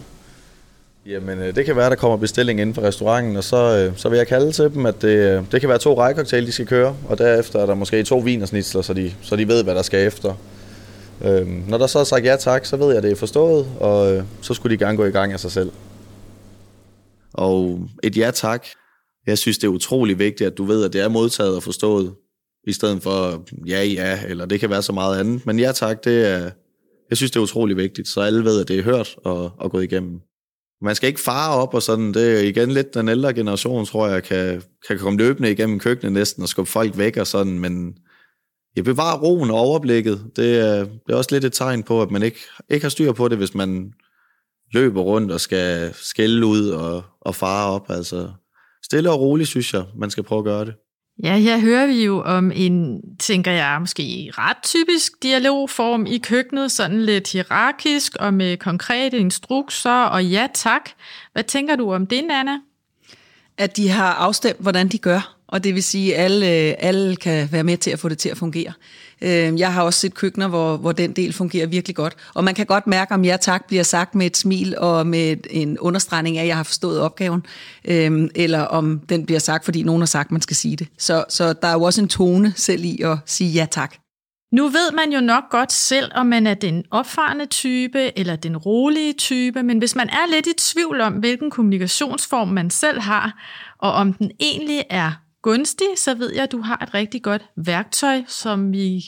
Jamen, 1.05 1.39
øh, 1.39 1.55
det 1.55 1.65
kan 1.65 1.75
være, 1.75 1.89
der 1.89 1.95
kommer 1.95 2.17
bestilling 2.17 2.59
inden 2.59 2.75
for 2.75 2.81
restauranten, 2.81 3.35
og 3.37 3.43
så, 3.43 3.77
øh, 3.77 3.97
så 3.97 4.09
vil 4.09 4.17
jeg 4.17 4.27
kalde 4.27 4.51
til 4.51 4.73
dem, 4.73 4.85
at 4.85 5.01
det, 5.01 5.07
øh, 5.07 5.43
det 5.51 5.59
kan 5.59 5.69
være 5.69 5.77
to 5.77 5.99
rækkecocktail, 5.99 6.45
de 6.45 6.51
skal 6.51 6.67
køre, 6.67 6.95
og 7.09 7.17
derefter 7.17 7.59
er 7.59 7.65
der 7.65 7.75
måske 7.75 8.03
to 8.03 8.17
vinersnitsler, 8.17 8.81
så 8.81 8.93
de, 8.93 9.13
så 9.21 9.35
de 9.35 9.47
ved, 9.47 9.63
hvad 9.63 9.75
der 9.75 9.81
skal 9.81 10.07
efter. 10.07 10.33
Øhm, 11.25 11.63
når 11.67 11.77
der 11.77 11.87
så 11.87 11.99
er 11.99 12.03
sagt 12.03 12.25
ja 12.25 12.35
tak, 12.35 12.65
så 12.65 12.77
ved 12.77 12.87
jeg, 12.87 12.97
at 12.97 13.03
det 13.03 13.11
er 13.11 13.15
forstået, 13.15 13.67
og 13.79 14.15
øh, 14.15 14.23
så 14.41 14.53
skulle 14.53 14.77
de 14.77 14.85
gerne 14.85 14.97
gå 14.97 15.05
i 15.05 15.11
gang 15.11 15.33
af 15.33 15.39
sig 15.39 15.51
selv. 15.51 15.71
Og 17.33 17.79
et 18.03 18.17
ja 18.17 18.31
tak, 18.31 18.67
jeg 19.27 19.37
synes, 19.37 19.57
det 19.57 19.67
er 19.67 19.71
utrolig 19.71 20.19
vigtigt, 20.19 20.47
at 20.47 20.57
du 20.57 20.63
ved, 20.63 20.85
at 20.85 20.93
det 20.93 21.01
er 21.01 21.07
modtaget 21.07 21.55
og 21.55 21.63
forstået, 21.63 22.13
i 22.67 22.73
stedet 22.73 23.03
for 23.03 23.43
ja, 23.67 23.83
ja, 23.83 24.19
eller 24.27 24.45
det 24.45 24.59
kan 24.59 24.69
være 24.69 24.81
så 24.81 24.93
meget 24.93 25.19
andet. 25.19 25.45
Men 25.45 25.59
ja 25.59 25.71
tak, 25.71 26.03
det 26.03 26.27
er, 26.27 26.49
jeg 27.09 27.17
synes, 27.17 27.31
det 27.31 27.39
er 27.39 27.43
utrolig 27.43 27.77
vigtigt, 27.77 28.07
så 28.07 28.21
alle 28.21 28.43
ved, 28.43 28.61
at 28.61 28.67
det 28.67 28.79
er 28.79 28.83
hørt 28.83 29.15
og, 29.23 29.51
og 29.57 29.71
gået 29.71 29.83
igennem. 29.83 30.19
Man 30.81 30.95
skal 30.95 31.07
ikke 31.07 31.21
fare 31.21 31.55
op 31.55 31.73
og 31.73 31.83
sådan, 31.83 32.13
det 32.13 32.39
er 32.39 32.43
igen 32.43 32.71
lidt 32.71 32.93
den 32.93 33.09
ældre 33.09 33.33
generation, 33.33 33.85
tror 33.85 34.07
jeg, 34.07 34.23
kan, 34.23 34.61
kan 34.87 34.99
komme 34.99 35.19
løbende 35.19 35.51
igennem 35.51 35.79
køkkenet 35.79 36.13
næsten 36.13 36.43
og 36.43 36.49
skubbe 36.49 36.71
folk 36.71 36.97
væk 36.97 37.17
og 37.17 37.27
sådan, 37.27 37.59
men 37.59 37.97
jeg 38.77 38.85
bevarer 38.85 39.17
roen 39.17 39.51
og 39.51 39.57
overblikket. 39.57 40.31
Det 40.35 40.59
er, 40.59 40.79
det 40.83 41.09
er 41.09 41.15
også 41.15 41.29
lidt 41.31 41.45
et 41.45 41.53
tegn 41.53 41.83
på, 41.83 42.01
at 42.01 42.11
man 42.11 42.23
ikke, 42.23 42.39
ikke 42.69 42.83
har 42.83 42.89
styr 42.89 43.11
på 43.11 43.27
det, 43.27 43.37
hvis 43.37 43.55
man 43.55 43.93
løber 44.73 45.01
rundt 45.01 45.31
og 45.31 45.41
skal 45.41 45.93
skælde 45.93 46.45
ud 46.45 46.69
og, 46.69 47.03
og 47.21 47.35
fare 47.35 47.69
op. 47.69 47.89
Altså, 47.89 48.29
stille 48.83 49.11
og 49.11 49.19
roligt, 49.19 49.49
synes 49.49 49.73
jeg, 49.73 49.83
man 49.95 50.09
skal 50.09 50.23
prøve 50.23 50.39
at 50.39 50.45
gøre 50.45 50.65
det. 50.65 50.73
Ja, 51.23 51.37
her 51.37 51.59
hører 51.59 51.87
vi 51.87 52.05
jo 52.05 52.21
om 52.21 52.51
en, 52.55 53.01
tænker 53.19 53.51
jeg, 53.51 53.77
måske 53.79 54.31
ret 54.37 54.57
typisk 54.63 55.23
dialogform 55.23 56.05
i 56.05 56.17
køkkenet, 56.17 56.71
sådan 56.71 57.01
lidt 57.01 57.31
hierarkisk 57.31 58.15
og 58.19 58.33
med 58.33 58.57
konkrete 58.57 59.17
instrukser 59.17 60.03
og 60.03 60.25
ja 60.25 60.47
tak. 60.53 60.89
Hvad 61.33 61.43
tænker 61.43 61.75
du 61.75 61.93
om 61.93 62.07
det, 62.07 62.23
Nana? 62.27 62.59
At 63.57 63.77
de 63.77 63.89
har 63.89 64.13
afstemt, 64.13 64.59
hvordan 64.59 64.87
de 64.87 64.97
gør 64.97 65.36
og 65.47 65.63
det 65.63 65.75
vil 65.75 65.83
sige, 65.83 66.15
at 66.15 66.23
alle, 66.23 66.45
øh, 66.45 66.73
alle 66.79 67.15
kan 67.15 67.51
være 67.51 67.63
med 67.63 67.77
til 67.77 67.91
at 67.91 67.99
få 67.99 68.09
det 68.09 68.17
til 68.17 68.29
at 68.29 68.37
fungere. 68.37 68.73
Øh, 69.21 69.59
jeg 69.59 69.73
har 69.73 69.83
også 69.83 69.99
set 69.99 70.13
køkkener, 70.13 70.47
hvor, 70.47 70.77
hvor 70.77 70.91
den 70.91 71.11
del 71.11 71.33
fungerer 71.33 71.67
virkelig 71.67 71.95
godt. 71.95 72.13
Og 72.33 72.43
man 72.43 72.55
kan 72.55 72.65
godt 72.65 72.87
mærke, 72.87 73.13
om 73.13 73.25
ja 73.25 73.37
tak 73.41 73.67
bliver 73.67 73.83
sagt 73.83 74.15
med 74.15 74.25
et 74.25 74.37
smil 74.37 74.77
og 74.77 75.07
med 75.07 75.37
en 75.49 75.79
understregning 75.79 76.37
af, 76.37 76.41
at 76.41 76.47
jeg 76.47 76.55
har 76.55 76.63
forstået 76.63 76.99
opgaven, 76.99 77.45
øh, 77.85 78.29
eller 78.35 78.61
om 78.61 78.99
den 79.09 79.25
bliver 79.25 79.39
sagt, 79.39 79.65
fordi 79.65 79.83
nogen 79.83 80.01
har 80.01 80.05
sagt, 80.05 80.27
at 80.27 80.31
man 80.31 80.41
skal 80.41 80.55
sige 80.55 80.75
det. 80.75 80.87
Så, 80.97 81.25
så 81.29 81.53
der 81.53 81.67
er 81.67 81.73
jo 81.73 81.81
også 81.81 82.01
en 82.01 82.07
tone 82.07 82.53
selv 82.55 82.83
i 82.83 83.01
at 83.01 83.17
sige 83.25 83.51
ja 83.51 83.67
tak. 83.71 83.95
Nu 84.51 84.67
ved 84.67 84.91
man 84.91 85.11
jo 85.11 85.21
nok 85.21 85.43
godt 85.49 85.71
selv, 85.71 86.11
om 86.15 86.25
man 86.25 86.47
er 86.47 86.53
den 86.53 86.83
opfarende 86.91 87.45
type 87.45 88.19
eller 88.19 88.35
den 88.35 88.57
rolige 88.57 89.13
type, 89.13 89.63
men 89.63 89.77
hvis 89.77 89.95
man 89.95 90.09
er 90.09 90.31
lidt 90.31 90.47
i 90.47 90.53
tvivl 90.57 91.01
om, 91.01 91.13
hvilken 91.13 91.51
kommunikationsform 91.51 92.47
man 92.47 92.69
selv 92.69 92.99
har, 92.99 93.43
og 93.79 93.91
om 93.91 94.13
den 94.13 94.31
egentlig 94.39 94.83
er 94.89 95.11
gunstig, 95.47 95.87
så 95.95 96.13
ved 96.15 96.33
jeg, 96.33 96.43
at 96.43 96.51
du 96.51 96.61
har 96.61 96.77
et 96.83 96.93
rigtig 96.93 97.21
godt 97.21 97.45
værktøj, 97.55 98.21
som 98.27 98.71
vi 98.71 99.05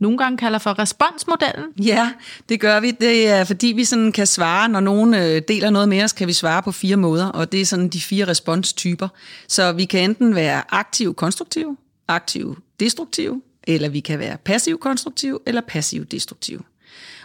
nogle 0.00 0.18
gange 0.18 0.38
kalder 0.38 0.58
for 0.58 0.78
responsmodellen. 0.78 1.64
Ja, 1.82 2.10
det 2.48 2.60
gør 2.60 2.80
vi. 2.80 2.90
Det 2.90 3.28
er 3.28 3.44
fordi, 3.44 3.66
vi 3.66 3.84
sådan 3.84 4.12
kan 4.12 4.26
svare, 4.26 4.68
når 4.68 4.80
nogen 4.80 5.14
øh, 5.14 5.42
deler 5.48 5.70
noget 5.70 5.88
med 5.88 6.02
os, 6.02 6.12
kan 6.12 6.28
vi 6.28 6.32
svare 6.32 6.62
på 6.62 6.72
fire 6.72 6.96
måder, 6.96 7.26
og 7.26 7.52
det 7.52 7.60
er 7.60 7.66
sådan 7.66 7.88
de 7.88 8.00
fire 8.00 8.28
responstyper. 8.28 9.08
Så 9.48 9.72
vi 9.72 9.84
kan 9.84 10.10
enten 10.10 10.34
være 10.34 10.62
aktiv-konstruktiv, 10.68 11.78
aktiv-destruktiv, 12.08 13.42
eller 13.66 13.88
vi 13.88 14.00
kan 14.00 14.18
være 14.18 14.36
passiv-konstruktiv 14.44 15.40
eller 15.46 15.60
passiv-destruktiv. 15.68 16.64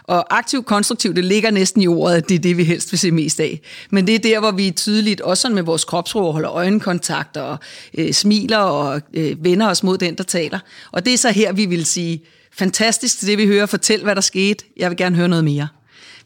Og 0.04 0.36
aktiv 0.38 0.64
konstruktiv, 0.64 1.14
det 1.14 1.24
ligger 1.24 1.50
næsten 1.50 1.82
i 1.82 1.86
ordet, 1.86 2.16
at 2.16 2.28
det 2.28 2.34
er 2.34 2.38
det, 2.38 2.56
vi 2.56 2.64
helst 2.64 2.92
vil 2.92 2.98
se 2.98 3.10
mest 3.10 3.40
af. 3.40 3.60
Men 3.90 4.06
det 4.06 4.14
er 4.14 4.18
der, 4.18 4.40
hvor 4.40 4.50
vi 4.50 4.70
tydeligt, 4.70 5.20
også 5.20 5.40
sådan 5.40 5.54
med 5.54 5.62
vores 5.62 5.84
kropsro, 5.84 6.32
holder 6.32 6.50
øjenkontakt 6.50 7.36
og 7.36 7.58
øh, 7.98 8.12
smiler 8.12 8.58
og 8.58 9.00
øh, 9.14 9.44
vender 9.44 9.68
os 9.68 9.82
mod 9.82 9.98
den, 9.98 10.14
der 10.14 10.24
taler. 10.24 10.58
Og 10.92 11.04
det 11.04 11.14
er 11.14 11.18
så 11.18 11.30
her, 11.30 11.52
vi 11.52 11.66
vil 11.66 11.86
sige, 11.86 12.22
fantastisk 12.52 13.20
det, 13.20 13.38
vi 13.38 13.46
hører, 13.46 13.66
fortæl, 13.66 14.02
hvad 14.02 14.14
der 14.14 14.20
skete. 14.20 14.64
Jeg 14.76 14.90
vil 14.90 14.96
gerne 14.96 15.16
høre 15.16 15.28
noget 15.28 15.44
mere. 15.44 15.68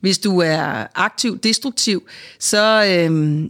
Hvis 0.01 0.19
du 0.19 0.39
er 0.39 0.87
aktiv 0.95 1.39
destruktiv, 1.39 2.03
så, 2.39 2.85
øh, 2.85 3.41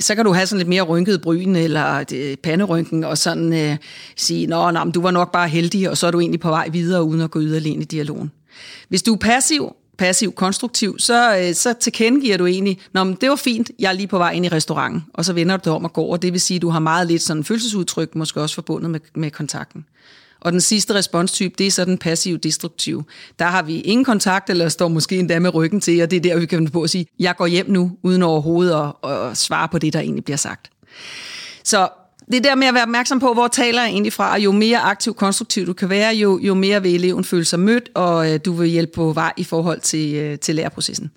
så 0.00 0.14
kan 0.14 0.24
du 0.24 0.32
have 0.32 0.46
sådan 0.46 0.58
lidt 0.58 0.68
mere 0.68 0.82
rynket 0.82 1.20
bryn 1.20 1.56
eller 1.56 2.04
øh, 2.14 2.36
panderynken 2.36 3.04
og 3.04 3.18
sådan 3.18 3.52
øh, 3.52 3.76
sige, 4.16 4.46
nå, 4.46 4.70
nå, 4.70 4.84
du 4.84 5.02
var 5.02 5.10
nok 5.10 5.32
bare 5.32 5.48
heldig, 5.48 5.90
og 5.90 5.96
så 5.96 6.06
er 6.06 6.10
du 6.10 6.20
egentlig 6.20 6.40
på 6.40 6.48
vej 6.48 6.68
videre 6.68 7.04
uden 7.04 7.20
at 7.20 7.30
gå 7.30 7.40
yderligere 7.40 7.80
i 7.80 7.84
dialogen. 7.84 8.30
Hvis 8.88 9.02
du 9.02 9.14
er 9.14 9.18
passiv, 9.18 9.76
passiv 9.98 10.32
konstruktiv, 10.32 10.98
så, 10.98 11.36
øh, 11.38 11.54
så 11.54 11.72
tilkendegiver 11.72 12.36
du 12.36 12.46
egentlig, 12.46 12.78
Nå, 12.92 13.04
men 13.04 13.16
det 13.20 13.28
var 13.30 13.36
fint, 13.36 13.70
jeg 13.78 13.88
er 13.88 13.92
lige 13.92 14.06
på 14.06 14.18
vej 14.18 14.32
ind 14.32 14.46
i 14.46 14.48
restauranten, 14.48 15.04
og 15.14 15.24
så 15.24 15.32
vender 15.32 15.56
du 15.56 15.62
dig 15.64 15.72
om 15.72 15.84
og 15.84 15.92
går, 15.92 16.12
og 16.12 16.22
det 16.22 16.32
vil 16.32 16.40
sige, 16.40 16.56
at 16.56 16.62
du 16.62 16.68
har 16.68 16.78
meget 16.78 17.06
lidt 17.06 17.22
sådan 17.22 17.44
følelsesudtryk, 17.44 18.14
måske 18.14 18.40
også 18.40 18.54
forbundet 18.54 18.90
med, 18.90 19.00
med 19.14 19.30
kontakten. 19.30 19.84
Og 20.40 20.52
den 20.52 20.60
sidste 20.60 20.94
responstype, 20.94 21.54
det 21.58 21.66
er 21.66 21.70
så 21.70 21.84
den 21.84 21.98
passiv-destruktiv. 21.98 23.02
Der 23.38 23.44
har 23.44 23.62
vi 23.62 23.80
ingen 23.80 24.04
kontakt, 24.04 24.50
eller 24.50 24.68
står 24.68 24.88
måske 24.88 25.18
endda 25.18 25.38
med 25.38 25.54
ryggen 25.54 25.80
til, 25.80 26.02
og 26.02 26.10
det 26.10 26.16
er 26.16 26.20
der, 26.20 26.36
vi 26.36 26.46
kan 26.46 26.70
på 26.70 26.82
at 26.82 26.90
sige, 26.90 27.06
jeg 27.18 27.36
går 27.36 27.46
hjem 27.46 27.70
nu, 27.70 27.92
uden 28.02 28.22
overhovedet 28.22 28.92
at, 29.04 29.10
at 29.10 29.36
svare 29.36 29.68
på 29.68 29.78
det, 29.78 29.92
der 29.92 30.00
egentlig 30.00 30.24
bliver 30.24 30.36
sagt. 30.36 30.70
Så 31.64 31.88
det 32.32 32.44
der 32.44 32.54
med 32.54 32.66
at 32.66 32.74
være 32.74 32.82
opmærksom 32.82 33.20
på, 33.20 33.32
hvor 33.32 33.48
taler 33.48 33.82
jeg 33.82 33.90
egentlig 33.90 34.12
fra, 34.12 34.32
og 34.32 34.40
jo 34.40 34.52
mere 34.52 34.78
aktiv 34.78 35.14
konstruktiv 35.14 35.66
du 35.66 35.72
kan 35.72 35.90
være, 35.90 36.14
jo, 36.14 36.38
jo 36.38 36.54
mere 36.54 36.82
vil 36.82 36.94
eleven 36.94 37.24
føle 37.24 37.44
sig 37.44 37.60
mødt, 37.60 37.88
og 37.94 38.32
øh, 38.32 38.40
du 38.44 38.52
vil 38.52 38.68
hjælpe 38.68 38.92
på 38.92 39.12
vej 39.12 39.32
i 39.36 39.44
forhold 39.44 39.80
til, 39.80 40.14
øh, 40.14 40.38
til 40.38 40.54
læreprocessen. 40.54 41.10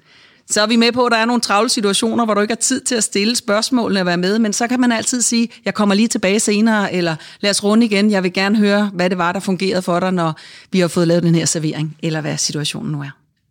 Så 0.49 0.61
er 0.61 0.67
vi 0.67 0.75
med 0.75 0.91
på, 0.91 1.05
at 1.05 1.11
der 1.11 1.17
er 1.17 1.25
nogle 1.25 1.41
travle 1.41 1.69
situationer, 1.69 2.25
hvor 2.25 2.33
du 2.33 2.41
ikke 2.41 2.51
har 2.51 2.55
tid 2.55 2.81
til 2.81 2.95
at 2.95 3.03
stille 3.03 3.35
spørgsmålene 3.35 3.99
og 3.99 4.05
være 4.05 4.17
med, 4.17 4.39
men 4.39 4.53
så 4.53 4.67
kan 4.67 4.79
man 4.79 4.91
altid 4.91 5.21
sige, 5.21 5.49
jeg 5.65 5.73
kommer 5.73 5.95
lige 5.95 6.07
tilbage 6.07 6.39
senere, 6.39 6.93
eller 6.93 7.15
lad 7.39 7.51
os 7.51 7.63
runde 7.63 7.85
igen, 7.85 8.11
jeg 8.11 8.23
vil 8.23 8.33
gerne 8.33 8.57
høre, 8.57 8.91
hvad 8.93 9.09
det 9.09 9.17
var, 9.17 9.31
der 9.31 9.39
fungerede 9.39 9.81
for 9.81 9.99
dig, 9.99 10.11
når 10.11 10.39
vi 10.71 10.79
har 10.79 10.87
fået 10.87 11.07
lavet 11.07 11.23
den 11.23 11.35
her 11.35 11.45
servering, 11.45 11.97
eller 12.03 12.21
hvad 12.21 12.37
situationen 12.37 12.91
nu 12.91 13.01
er. 13.01 13.09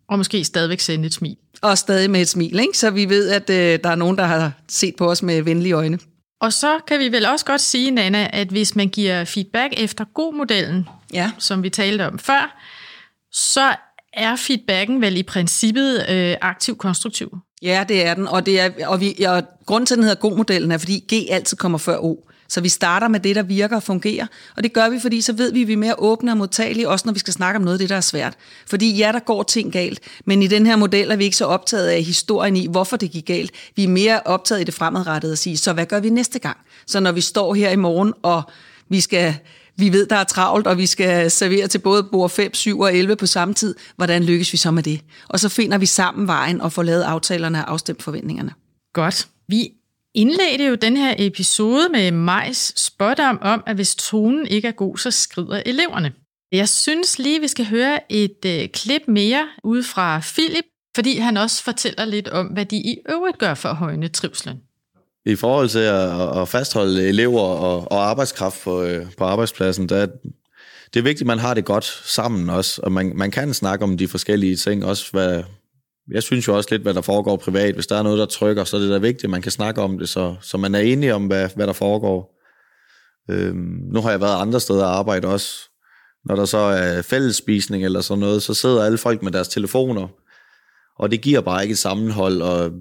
Og 0.08 0.18
måske 0.18 0.44
stadigvæk 0.44 0.80
sende 0.80 1.06
et 1.06 1.14
smil. 1.14 1.36
Og 1.62 1.78
stadig 1.78 2.10
med 2.10 2.20
et 2.20 2.28
smil, 2.28 2.60
ikke? 2.60 2.78
så 2.78 2.90
vi 2.90 3.08
ved, 3.08 3.28
at 3.28 3.50
øh, 3.50 3.78
der 3.84 3.90
er 3.90 3.94
nogen, 3.94 4.18
der 4.18 4.24
har 4.24 4.52
set 4.68 4.96
på 4.96 5.10
os 5.10 5.22
med 5.22 5.42
venlige 5.42 5.72
øjne. 5.72 5.98
Og 6.42 6.52
så 6.52 6.78
kan 6.86 6.98
vi 6.98 7.12
vel 7.12 7.26
også 7.26 7.44
godt 7.44 7.60
sige, 7.60 7.90
Nana, 7.90 8.30
at 8.32 8.48
hvis 8.48 8.76
man 8.76 8.88
giver 8.88 9.24
feedback 9.24 9.74
efter 9.76 10.04
god 10.04 10.34
modellen, 10.34 10.88
ja. 11.12 11.30
som 11.38 11.62
vi 11.62 11.70
talte 11.70 12.06
om 12.06 12.18
før, 12.18 12.62
så 13.32 13.74
er 14.12 14.36
feedbacken 14.36 15.00
vel 15.00 15.16
i 15.16 15.22
princippet 15.22 16.06
øh, 16.10 16.36
aktiv-konstruktiv. 16.40 17.38
Ja, 17.62 17.84
det 17.88 18.06
er 18.06 18.14
den, 18.14 18.28
og, 18.28 18.46
det 18.46 18.60
er, 18.60 18.86
og, 18.86 19.00
vi, 19.00 19.24
og 19.28 19.42
grunden 19.66 19.86
til, 19.86 19.94
at 19.94 19.96
den 19.96 20.04
hedder 20.04 20.20
god-modellen, 20.20 20.72
er, 20.72 20.78
fordi 20.78 21.04
G 21.14 21.30
altid 21.30 21.56
kommer 21.56 21.78
før 21.78 21.98
O. 21.98 22.16
Så 22.52 22.60
vi 22.60 22.68
starter 22.68 23.08
med 23.08 23.20
det, 23.20 23.36
der 23.36 23.42
virker 23.42 23.76
og 23.76 23.82
fungerer. 23.82 24.26
Og 24.56 24.62
det 24.62 24.72
gør 24.72 24.88
vi, 24.88 25.00
fordi 25.00 25.20
så 25.20 25.32
ved 25.32 25.52
vi, 25.52 25.62
at 25.62 25.68
vi 25.68 25.72
er 25.72 25.76
mere 25.76 25.94
åbne 25.98 26.30
og 26.30 26.36
modtagelige, 26.36 26.88
også 26.88 27.02
når 27.06 27.12
vi 27.12 27.18
skal 27.18 27.32
snakke 27.32 27.56
om 27.56 27.62
noget 27.62 27.74
af 27.74 27.78
det, 27.78 27.88
der 27.88 27.96
er 27.96 28.00
svært. 28.00 28.34
Fordi 28.66 28.96
ja, 28.96 29.12
der 29.12 29.18
går 29.18 29.42
ting 29.42 29.72
galt, 29.72 30.00
men 30.24 30.42
i 30.42 30.46
den 30.46 30.66
her 30.66 30.76
model 30.76 31.10
er 31.10 31.16
vi 31.16 31.24
ikke 31.24 31.36
så 31.36 31.44
optaget 31.44 31.88
af 31.88 32.02
historien 32.02 32.56
i, 32.56 32.66
hvorfor 32.70 32.96
det 32.96 33.10
gik 33.10 33.26
galt. 33.26 33.50
Vi 33.76 33.84
er 33.84 33.88
mere 33.88 34.20
optaget 34.24 34.60
i 34.60 34.64
det 34.64 34.74
fremadrettede 34.74 35.32
at 35.32 35.38
sige, 35.38 35.56
så 35.56 35.72
hvad 35.72 35.86
gør 35.86 36.00
vi 36.00 36.10
næste 36.10 36.38
gang? 36.38 36.56
Så 36.86 37.00
når 37.00 37.12
vi 37.12 37.20
står 37.20 37.54
her 37.54 37.70
i 37.70 37.76
morgen, 37.76 38.12
og 38.22 38.42
vi 38.88 39.00
skal 39.00 39.34
vi 39.76 39.92
ved, 39.92 40.06
der 40.06 40.16
er 40.16 40.24
travlt, 40.24 40.66
og 40.66 40.78
vi 40.78 40.86
skal 40.86 41.30
servere 41.30 41.68
til 41.68 41.78
både 41.78 42.02
bord 42.02 42.30
5, 42.30 42.54
7 42.54 42.80
og 42.80 42.96
11 42.96 43.16
på 43.16 43.26
samme 43.26 43.54
tid. 43.54 43.74
Hvordan 43.96 44.24
lykkes 44.24 44.52
vi 44.52 44.58
så 44.58 44.70
med 44.70 44.82
det? 44.82 45.00
Og 45.28 45.40
så 45.40 45.48
finder 45.48 45.78
vi 45.78 45.86
sammen 45.86 46.26
vejen 46.26 46.60
og 46.60 46.72
får 46.72 46.82
lavet 46.82 47.02
aftalerne 47.02 47.64
og 47.64 47.72
afstemt 47.72 48.02
forventningerne. 48.02 48.52
Godt. 48.94 49.28
Vi 49.48 49.70
indledte 50.14 50.66
jo 50.66 50.74
den 50.74 50.96
her 50.96 51.14
episode 51.18 51.88
med 51.88 52.10
Majs 52.10 52.80
spådom 52.80 53.38
om, 53.42 53.62
at 53.66 53.74
hvis 53.74 53.94
tonen 53.94 54.46
ikke 54.46 54.68
er 54.68 54.72
god, 54.72 54.96
så 54.96 55.10
skrider 55.10 55.62
eleverne. 55.66 56.12
Jeg 56.52 56.68
synes 56.68 57.18
lige, 57.18 57.40
vi 57.40 57.48
skal 57.48 57.66
høre 57.66 58.12
et 58.12 58.44
øh, 58.46 58.68
klip 58.68 59.02
mere 59.08 59.48
ud 59.64 59.82
fra 59.82 60.18
Philip, 60.18 60.64
fordi 60.94 61.16
han 61.16 61.36
også 61.36 61.62
fortæller 61.62 62.04
lidt 62.04 62.28
om, 62.28 62.46
hvad 62.46 62.66
de 62.66 62.76
i 62.76 62.98
øvrigt 63.08 63.38
gør 63.38 63.54
for 63.54 63.68
at 63.68 63.76
højne 63.76 64.08
trivslen. 64.08 64.60
I 65.26 65.36
forhold 65.36 65.68
til 65.68 65.78
at, 65.78 66.40
at 66.40 66.48
fastholde 66.48 67.08
elever 67.08 67.40
og, 67.40 67.92
og 67.92 68.04
arbejdskraft 68.10 68.62
på, 68.62 68.82
øh, 68.82 69.06
på 69.18 69.24
arbejdspladsen, 69.24 69.88
der, 69.88 70.06
det 70.94 71.00
er 71.00 71.02
vigtigt, 71.02 71.20
at 71.20 71.26
man 71.26 71.38
har 71.38 71.54
det 71.54 71.64
godt 71.64 71.84
sammen 72.04 72.50
også, 72.50 72.80
og 72.82 72.92
man, 72.92 73.12
man 73.16 73.30
kan 73.30 73.54
snakke 73.54 73.84
om 73.84 73.96
de 73.96 74.08
forskellige 74.08 74.56
ting, 74.56 74.84
også 74.84 75.08
hvad, 75.12 75.42
jeg 76.10 76.22
synes 76.22 76.48
jo 76.48 76.56
også 76.56 76.68
lidt, 76.72 76.82
hvad 76.82 76.94
der 76.94 77.00
foregår 77.00 77.36
privat. 77.36 77.74
Hvis 77.74 77.86
der 77.86 77.96
er 77.96 78.02
noget, 78.02 78.18
der 78.18 78.26
trykker, 78.26 78.64
så 78.64 78.76
er 78.76 78.80
det 78.80 78.90
da 78.90 78.98
vigtigt, 78.98 79.24
at 79.24 79.30
man 79.30 79.42
kan 79.42 79.52
snakke 79.52 79.80
om 79.80 79.98
det, 79.98 80.08
så, 80.08 80.36
så 80.40 80.56
man 80.56 80.74
er 80.74 80.78
enig 80.78 81.14
om, 81.14 81.26
hvad, 81.26 81.48
hvad 81.56 81.66
der 81.66 81.72
foregår. 81.72 82.38
Øhm, 83.30 83.80
nu 83.92 84.00
har 84.00 84.10
jeg 84.10 84.20
været 84.20 84.40
andre 84.40 84.60
steder 84.60 84.84
og 84.84 84.98
arbejde 84.98 85.28
også. 85.28 85.56
Når 86.24 86.36
der 86.36 86.44
så 86.44 86.58
er 86.58 87.02
fællesspisning 87.02 87.84
eller 87.84 88.00
sådan 88.00 88.20
noget, 88.20 88.42
så 88.42 88.54
sidder 88.54 88.84
alle 88.84 88.98
folk 88.98 89.22
med 89.22 89.32
deres 89.32 89.48
telefoner, 89.48 90.08
og 90.98 91.10
det 91.10 91.20
giver 91.20 91.40
bare 91.40 91.62
ikke 91.62 91.72
et 91.72 91.78
sammenhold, 91.78 92.42
og 92.42 92.72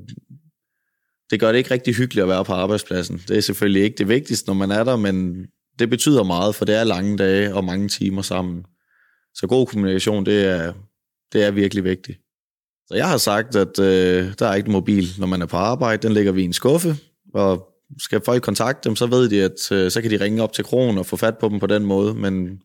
det 1.29 1.39
gør 1.39 1.51
det 1.51 1.57
ikke 1.57 1.71
rigtig 1.71 1.95
hyggeligt 1.95 2.23
at 2.23 2.29
være 2.29 2.45
på 2.45 2.53
arbejdspladsen. 2.53 3.21
Det 3.27 3.37
er 3.37 3.41
selvfølgelig 3.41 3.83
ikke 3.83 3.97
det 3.97 4.07
vigtigste, 4.07 4.49
når 4.49 4.53
man 4.53 4.71
er 4.71 4.83
der, 4.83 4.95
men 4.95 5.45
det 5.79 5.89
betyder 5.89 6.23
meget, 6.23 6.55
for 6.55 6.65
det 6.65 6.75
er 6.75 6.83
lange 6.83 7.17
dage 7.17 7.55
og 7.55 7.63
mange 7.63 7.89
timer 7.89 8.21
sammen. 8.21 8.65
Så 9.33 9.47
god 9.47 9.67
kommunikation, 9.67 10.25
det 10.25 10.45
er, 10.45 10.73
det 11.33 11.43
er 11.43 11.51
virkelig 11.51 11.83
vigtigt. 11.83 12.19
Så 12.91 12.97
jeg 12.97 13.09
har 13.09 13.17
sagt, 13.17 13.55
at 13.55 13.79
øh, 13.79 14.33
der 14.39 14.47
er 14.47 14.55
ikke 14.55 14.67
en 14.67 14.71
mobil, 14.71 15.07
når 15.17 15.27
man 15.27 15.41
er 15.41 15.45
på 15.45 15.57
arbejde. 15.57 16.07
Den 16.07 16.13
ligger 16.13 16.31
vi 16.31 16.41
i 16.41 16.45
en 16.45 16.53
skuffe, 16.53 16.95
og 17.33 17.67
skal 17.99 18.21
folk 18.25 18.43
kontakte 18.43 18.89
dem, 18.89 18.95
så 18.95 19.05
ved 19.05 19.29
de, 19.29 19.43
at 19.43 19.71
øh, 19.71 19.91
så 19.91 20.01
kan 20.01 20.11
de 20.11 20.23
ringe 20.23 20.43
op 20.43 20.53
til 20.53 20.63
kronen 20.63 20.97
og 20.97 21.05
få 21.05 21.17
fat 21.17 21.37
på 21.37 21.49
dem 21.49 21.59
på 21.59 21.67
den 21.67 21.85
måde. 21.85 22.13
Men 22.13 22.59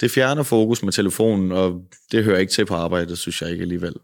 det 0.00 0.10
fjerner 0.10 0.42
fokus 0.42 0.82
med 0.82 0.92
telefonen, 0.92 1.52
og 1.52 1.80
det 2.12 2.24
hører 2.24 2.38
ikke 2.38 2.52
til 2.52 2.66
på 2.66 2.74
arbejdet, 2.74 3.18
synes 3.18 3.42
jeg 3.42 3.50
ikke 3.50 3.62
alligevel. 3.62 3.94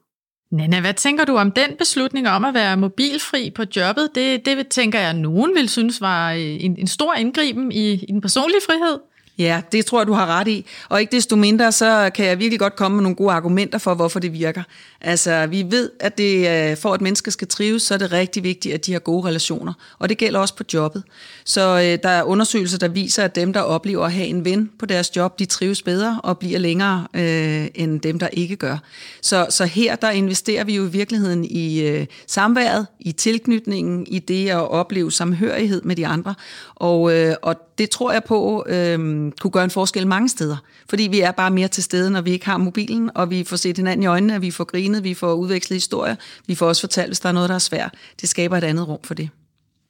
Nana, 0.52 0.80
hvad 0.80 0.94
tænker 0.94 1.24
du 1.24 1.36
om 1.36 1.52
den 1.52 1.76
beslutning 1.78 2.28
om 2.28 2.44
at 2.44 2.54
være 2.54 2.76
mobilfri 2.76 3.50
på 3.50 3.62
jobbet? 3.76 4.08
Det, 4.14 4.46
det 4.46 4.68
tænker 4.68 5.00
jeg, 5.00 5.10
at 5.10 5.16
nogen 5.16 5.54
vil 5.54 5.68
synes 5.68 6.00
var 6.00 6.32
øh, 6.32 6.40
en, 6.40 6.76
en 6.78 6.86
stor 6.86 7.14
indgriben 7.14 7.72
i, 7.72 7.92
i 7.92 8.12
den 8.12 8.20
personlige 8.20 8.60
frihed. 8.66 8.98
Ja, 9.38 9.62
det 9.72 9.86
tror 9.86 10.00
jeg, 10.00 10.06
du 10.06 10.12
har 10.12 10.26
ret 10.26 10.48
i. 10.48 10.66
Og 10.88 11.00
ikke 11.00 11.16
desto 11.16 11.36
mindre, 11.36 11.72
så 11.72 12.10
kan 12.14 12.26
jeg 12.26 12.38
virkelig 12.38 12.58
godt 12.58 12.76
komme 12.76 12.94
med 12.94 13.02
nogle 13.02 13.16
gode 13.16 13.32
argumenter 13.32 13.78
for, 13.78 13.94
hvorfor 13.94 14.20
det 14.20 14.32
virker. 14.32 14.62
Altså, 15.00 15.46
vi 15.46 15.64
ved, 15.68 15.90
at 16.00 16.18
det, 16.18 16.48
øh, 16.70 16.76
for 16.76 16.94
at 16.94 17.00
mennesker 17.00 17.30
skal 17.30 17.48
trives, 17.48 17.82
så 17.82 17.94
er 17.94 17.98
det 17.98 18.12
rigtig 18.12 18.42
vigtigt, 18.42 18.74
at 18.74 18.86
de 18.86 18.92
har 18.92 18.98
gode 18.98 19.28
relationer. 19.28 19.72
Og 19.98 20.08
det 20.08 20.18
gælder 20.18 20.40
også 20.40 20.56
på 20.56 20.64
jobbet. 20.74 21.02
Så 21.44 21.60
øh, 21.60 21.98
der 22.02 22.08
er 22.08 22.22
undersøgelser, 22.22 22.78
der 22.78 22.88
viser, 22.88 23.24
at 23.24 23.34
dem, 23.34 23.52
der 23.52 23.60
oplever 23.60 24.04
at 24.04 24.12
have 24.12 24.26
en 24.26 24.44
ven 24.44 24.70
på 24.78 24.86
deres 24.86 25.16
job, 25.16 25.38
de 25.38 25.44
trives 25.44 25.82
bedre 25.82 26.20
og 26.24 26.38
bliver 26.38 26.58
længere 26.58 27.06
øh, 27.14 27.66
end 27.74 28.00
dem, 28.00 28.18
der 28.18 28.28
ikke 28.32 28.56
gør. 28.56 28.78
Så, 29.22 29.46
så 29.50 29.64
her, 29.64 29.96
der 29.96 30.10
investerer 30.10 30.64
vi 30.64 30.76
jo 30.76 30.86
i 30.86 30.90
virkeligheden 30.90 31.44
i 31.44 31.80
øh, 31.80 32.06
samværet, 32.26 32.86
i 33.00 33.12
tilknytningen, 33.12 34.06
i 34.06 34.18
det 34.18 34.48
at 34.48 34.70
opleve 34.70 35.12
samhørighed 35.12 35.82
med 35.82 35.96
de 35.96 36.06
andre. 36.06 36.34
Og, 36.74 37.14
øh, 37.14 37.34
og 37.42 37.56
det 37.78 37.90
tror 37.90 38.12
jeg 38.12 38.24
på 38.24 38.64
øh, 38.68 39.27
kunne 39.32 39.50
gøre 39.50 39.64
en 39.64 39.70
forskel 39.70 40.06
mange 40.06 40.28
steder. 40.28 40.56
Fordi 40.90 41.02
vi 41.02 41.20
er 41.20 41.30
bare 41.30 41.50
mere 41.50 41.68
til 41.68 41.82
stede, 41.82 42.10
når 42.10 42.20
vi 42.20 42.30
ikke 42.30 42.46
har 42.46 42.56
mobilen, 42.56 43.10
og 43.14 43.30
vi 43.30 43.44
får 43.44 43.56
set 43.56 43.76
hinanden 43.76 44.02
i 44.02 44.06
øjnene, 44.06 44.34
og 44.34 44.42
vi 44.42 44.50
får 44.50 44.64
grinet, 44.64 45.04
vi 45.04 45.14
får 45.14 45.34
udvekslet 45.34 45.76
historier, 45.76 46.16
vi 46.46 46.54
får 46.54 46.68
også 46.68 46.82
fortalt, 46.82 47.08
hvis 47.08 47.20
der 47.20 47.28
er 47.28 47.32
noget, 47.32 47.48
der 47.48 47.54
er 47.54 47.58
svært. 47.58 47.94
Det 48.20 48.28
skaber 48.28 48.56
et 48.56 48.64
andet 48.64 48.88
rum 48.88 48.98
for 49.04 49.14
det. 49.14 49.30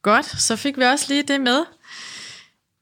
Godt, 0.02 0.40
så 0.40 0.56
fik 0.56 0.78
vi 0.78 0.82
også 0.82 1.06
lige 1.08 1.22
det 1.22 1.40
med. 1.40 1.64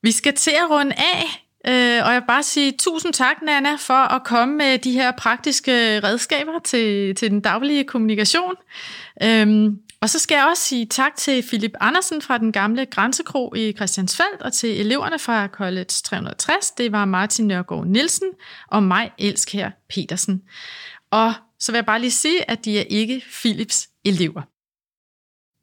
Vi 0.03 0.13
skal 0.13 0.35
til 0.35 0.51
at 0.51 0.71
runde 0.71 0.93
af, 0.93 1.25
øh, 1.67 2.07
og 2.07 2.13
jeg 2.13 2.21
vil 2.21 2.27
bare 2.27 2.43
sige 2.43 2.73
tusind 2.79 3.13
tak, 3.13 3.37
Nana, 3.43 3.77
for 3.79 4.13
at 4.15 4.25
komme 4.25 4.57
med 4.57 4.79
de 4.79 4.93
her 4.93 5.11
praktiske 5.11 6.01
redskaber 6.01 6.59
til, 6.65 7.15
til 7.15 7.31
den 7.31 7.41
daglige 7.41 7.85
kommunikation. 7.85 8.55
Øhm, 9.23 9.79
og 10.07 10.11
så 10.11 10.19
skal 10.19 10.35
jeg 10.35 10.47
også 10.47 10.63
sige 10.63 10.87
tak 10.87 11.17
til 11.17 11.43
Philip 11.43 11.73
Andersen 11.81 12.23
fra 12.23 12.39
den 12.39 12.53
gamle 12.53 12.87
Grænsekro 12.87 13.55
i 13.55 13.73
Christiansfeld, 13.73 14.41
og 14.41 14.53
til 14.53 14.81
eleverne 14.81 15.19
fra 15.19 15.47
College 15.47 15.85
360. 15.85 16.71
Det 16.71 16.93
var 16.93 17.05
Martin 17.05 17.47
Nørgaard 17.47 17.87
Nielsen 17.87 18.29
og 18.69 18.83
mig, 18.83 19.13
Elskær 19.19 19.71
Petersen. 19.89 20.43
Og 21.11 21.33
så 21.61 21.73
vil 21.73 21.77
jeg 21.77 21.87
bare 21.87 22.01
lige 22.01 22.11
sige, 22.11 22.51
at 22.51 22.65
de 22.65 22.79
er 22.79 22.85
ikke 22.91 23.23
Philips 23.43 23.89
elever. 24.05 24.43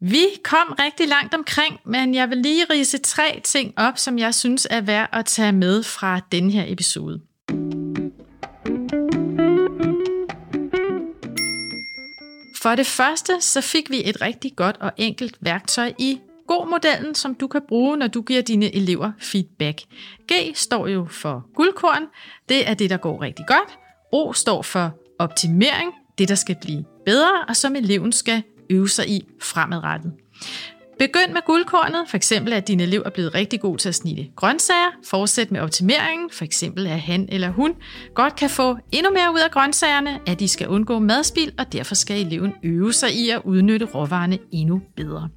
Vi 0.06 0.26
kom 0.44 0.76
rigtig 0.80 1.08
langt 1.08 1.34
omkring, 1.34 1.80
men 1.86 2.16
jeg 2.16 2.30
vil 2.30 2.38
lige 2.38 2.66
rise 2.70 2.98
tre 2.98 3.42
ting 3.44 3.74
op, 3.78 3.98
som 3.98 4.20
jeg 4.20 4.36
synes 4.36 4.68
er 4.70 4.82
værd 4.82 5.10
at 5.12 5.26
tage 5.26 5.52
med 5.52 5.84
fra 5.84 6.20
den 6.32 6.52
her 6.52 6.64
episode. 6.68 7.22
For 12.64 12.76
det 12.76 12.86
første, 12.86 13.42
så 13.42 13.62
fik 13.62 13.90
vi 13.90 14.10
et 14.10 14.22
rigtig 14.22 14.56
godt 14.56 14.78
og 14.80 14.92
enkelt 14.98 15.38
værktøj 15.42 15.94
i 16.00 16.20
God-modellen, 16.48 17.16
som 17.16 17.36
du 17.36 17.48
kan 17.48 17.62
bruge, 17.68 17.98
når 17.98 18.08
du 18.08 18.22
giver 18.22 18.42
dine 18.42 18.76
elever 18.76 19.12
feedback. 19.20 19.82
G 20.32 20.34
står 20.56 20.88
jo 20.88 21.08
for 21.10 21.46
guldkorn, 21.56 22.04
det 22.50 22.70
er 22.70 22.74
det, 22.74 22.90
der 22.90 22.98
går 22.98 23.22
rigtig 23.22 23.46
godt. 23.48 23.80
O 24.12 24.34
står 24.34 24.62
for 24.62 24.92
optimering, 25.20 25.92
det 26.18 26.30
der 26.30 26.36
skal 26.36 26.56
blive 26.62 26.86
bedre, 27.06 27.46
og 27.48 27.56
som 27.56 27.76
eleven 27.76 28.12
skal 28.12 28.44
øve 28.70 28.90
sig 28.90 29.10
i 29.10 29.26
fremadrettet. 29.42 30.14
Begynd 31.00 31.32
med 31.34 31.42
guldkornet, 31.46 32.10
for 32.10 32.18
eksempel 32.18 32.54
at 32.54 32.68
din 32.68 32.80
elev 32.80 33.04
er 33.06 33.10
blevet 33.10 33.36
rigtig 33.36 33.62
god 33.62 33.78
til 33.78 33.90
at 33.90 33.96
snitte 33.96 34.28
grøntsager. 34.36 34.92
Fortsæt 35.10 35.52
med 35.52 35.60
optimeringen, 35.60 36.30
for 36.30 36.44
eksempel 36.44 36.88
at 36.88 37.00
han 37.00 37.30
eller 37.32 37.50
hun 37.50 37.76
godt 38.16 38.36
kan 38.36 38.50
få 38.50 38.78
endnu 38.92 39.12
mere 39.12 39.34
ud 39.34 39.40
af 39.40 39.52
grøntsagerne, 39.52 40.20
at 40.28 40.40
de 40.40 40.48
skal 40.48 40.68
undgå 40.68 41.00
madspild, 41.00 41.52
og 41.58 41.74
derfor 41.74 41.96
skal 41.96 42.26
eleven 42.26 42.54
øve 42.64 42.94
sig 42.94 43.16
i 43.16 43.30
at 43.30 43.42
udnytte 43.46 43.86
råvarerne 43.86 44.38
endnu 44.52 44.82
bedre. 44.96 45.30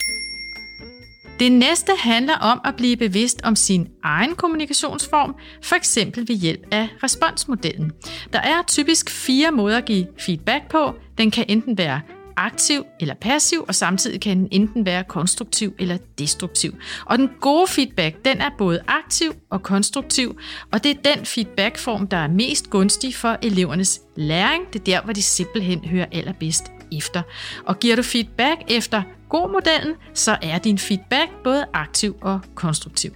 Det 1.38 1.52
næste 1.52 1.92
handler 1.98 2.34
om 2.34 2.60
at 2.64 2.76
blive 2.76 2.96
bevidst 2.96 3.40
om 3.44 3.56
sin 3.56 3.88
egen 4.02 4.34
kommunikationsform, 4.34 5.34
for 5.62 5.76
eksempel 5.76 6.28
ved 6.28 6.36
hjælp 6.36 6.60
af 6.70 6.88
responsmodellen. 7.02 7.92
Der 8.32 8.38
er 8.38 8.62
typisk 8.66 9.10
fire 9.10 9.52
måder 9.52 9.76
at 9.76 9.84
give 9.84 10.06
feedback 10.18 10.70
på. 10.70 10.94
Den 11.18 11.30
kan 11.30 11.44
enten 11.48 11.78
være 11.78 12.00
aktiv 12.36 12.82
eller 13.00 13.14
passiv, 13.14 13.64
og 13.68 13.74
samtidig 13.74 14.20
kan 14.20 14.38
den 14.38 14.48
enten 14.50 14.86
være 14.86 15.04
konstruktiv 15.04 15.74
eller 15.78 15.98
destruktiv. 16.18 16.74
Og 17.04 17.18
den 17.18 17.30
gode 17.40 17.66
feedback, 17.66 18.24
den 18.24 18.40
er 18.40 18.50
både 18.58 18.80
aktiv 18.86 19.32
og 19.50 19.62
konstruktiv, 19.62 20.38
og 20.72 20.84
det 20.84 20.90
er 20.90 21.14
den 21.14 21.26
feedbackform, 21.26 22.08
der 22.08 22.16
er 22.16 22.28
mest 22.28 22.70
gunstig 22.70 23.14
for 23.14 23.36
elevernes 23.42 24.00
læring. 24.16 24.64
Det 24.72 24.80
er 24.80 24.84
der, 24.84 25.02
hvor 25.02 25.12
de 25.12 25.22
simpelthen 25.22 25.84
hører 25.84 26.06
allerbedst 26.12 26.64
efter. 26.92 27.22
Og 27.66 27.78
giver 27.80 27.96
du 27.96 28.02
feedback 28.02 28.60
efter 28.68 29.02
god 29.28 29.52
modellen, 29.52 29.94
så 30.14 30.36
er 30.42 30.58
din 30.58 30.78
feedback 30.78 31.30
både 31.44 31.64
aktiv 31.72 32.16
og 32.20 32.40
konstruktiv. 32.54 33.12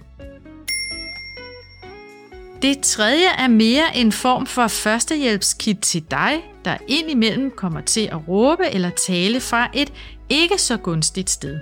Det 2.61 2.79
tredje 2.79 3.27
er 3.37 3.47
mere 3.47 3.97
en 3.97 4.11
form 4.11 4.45
for 4.45 4.67
førstehjælpskit 4.67 5.79
til 5.79 6.03
dig, 6.11 6.43
der 6.65 6.77
indimellem 6.87 7.51
kommer 7.51 7.81
til 7.81 8.09
at 8.11 8.27
råbe 8.27 8.63
eller 8.71 8.89
tale 8.89 9.39
fra 9.39 9.69
et 9.73 9.93
ikke 10.29 10.57
så 10.57 10.77
gunstigt 10.77 11.29
sted. 11.29 11.59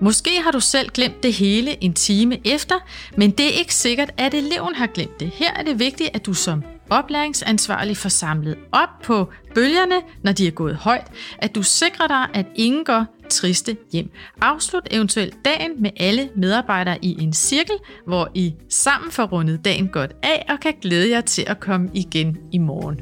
Måske 0.00 0.30
har 0.44 0.50
du 0.50 0.60
selv 0.60 0.90
glemt 0.90 1.22
det 1.22 1.32
hele 1.32 1.84
en 1.84 1.94
time 1.94 2.46
efter, 2.46 2.74
men 3.16 3.30
det 3.30 3.46
er 3.46 3.58
ikke 3.58 3.74
sikkert, 3.74 4.10
at 4.16 4.34
eleven 4.34 4.74
har 4.74 4.86
glemt 4.86 5.20
det. 5.20 5.30
Her 5.34 5.52
er 5.54 5.62
det 5.62 5.78
vigtigt, 5.78 6.10
at 6.14 6.26
du 6.26 6.34
som 6.34 6.62
oplæringsansvarlig 6.90 7.96
får 7.96 8.08
samlet 8.08 8.56
op 8.72 8.88
på 9.04 9.32
bølgerne, 9.54 9.94
når 10.22 10.32
de 10.32 10.46
er 10.46 10.50
gået 10.50 10.76
højt, 10.76 11.06
at 11.38 11.54
du 11.54 11.62
sikrer 11.62 12.06
dig, 12.06 12.26
at 12.34 12.46
ingen 12.54 12.84
går 12.84 13.06
triste 13.32 13.76
hjem. 13.92 14.10
Afslut 14.40 14.88
eventuelt 14.90 15.34
dagen 15.44 15.82
med 15.82 15.90
alle 15.96 16.28
medarbejdere 16.36 16.98
i 17.04 17.16
en 17.22 17.32
cirkel, 17.32 17.76
hvor 18.06 18.30
I 18.34 18.54
sammen 18.68 19.10
får 19.10 19.24
rundet 19.24 19.64
dagen 19.64 19.88
godt 19.88 20.12
af 20.22 20.44
og 20.48 20.60
kan 20.60 20.74
glæde 20.82 21.10
jer 21.10 21.20
til 21.20 21.44
at 21.46 21.60
komme 21.60 21.90
igen 21.94 22.38
i 22.52 22.58
morgen. 22.58 23.00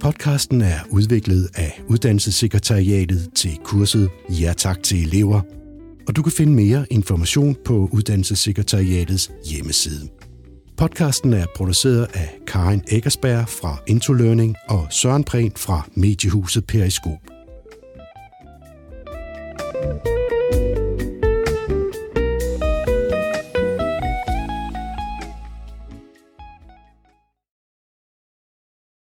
Podcasten 0.00 0.60
er 0.60 0.78
udviklet 0.90 1.48
af 1.54 1.82
Uddannelsessekretariatet 1.88 3.30
til 3.34 3.50
kurset 3.64 4.10
Ja 4.28 4.52
tak 4.56 4.82
til 4.82 5.02
elever, 5.02 5.40
og 6.08 6.16
du 6.16 6.22
kan 6.22 6.32
finde 6.32 6.52
mere 6.52 6.86
information 6.90 7.56
på 7.64 7.88
Uddannelsessekretariatets 7.92 9.30
hjemmeside. 9.50 10.08
Podcasten 10.82 11.32
er 11.32 11.46
produceret 11.56 12.08
af 12.14 12.38
Karin 12.46 12.84
Eggersberg 12.90 13.48
fra 13.48 13.76
Intolearning 13.86 14.56
og 14.68 14.86
Søren 14.90 15.24
Prehn 15.24 15.52
fra 15.56 15.86
Mediehuset 15.94 16.66
Periskop. 16.66 17.18
thank 19.82 20.06
you 20.06 20.11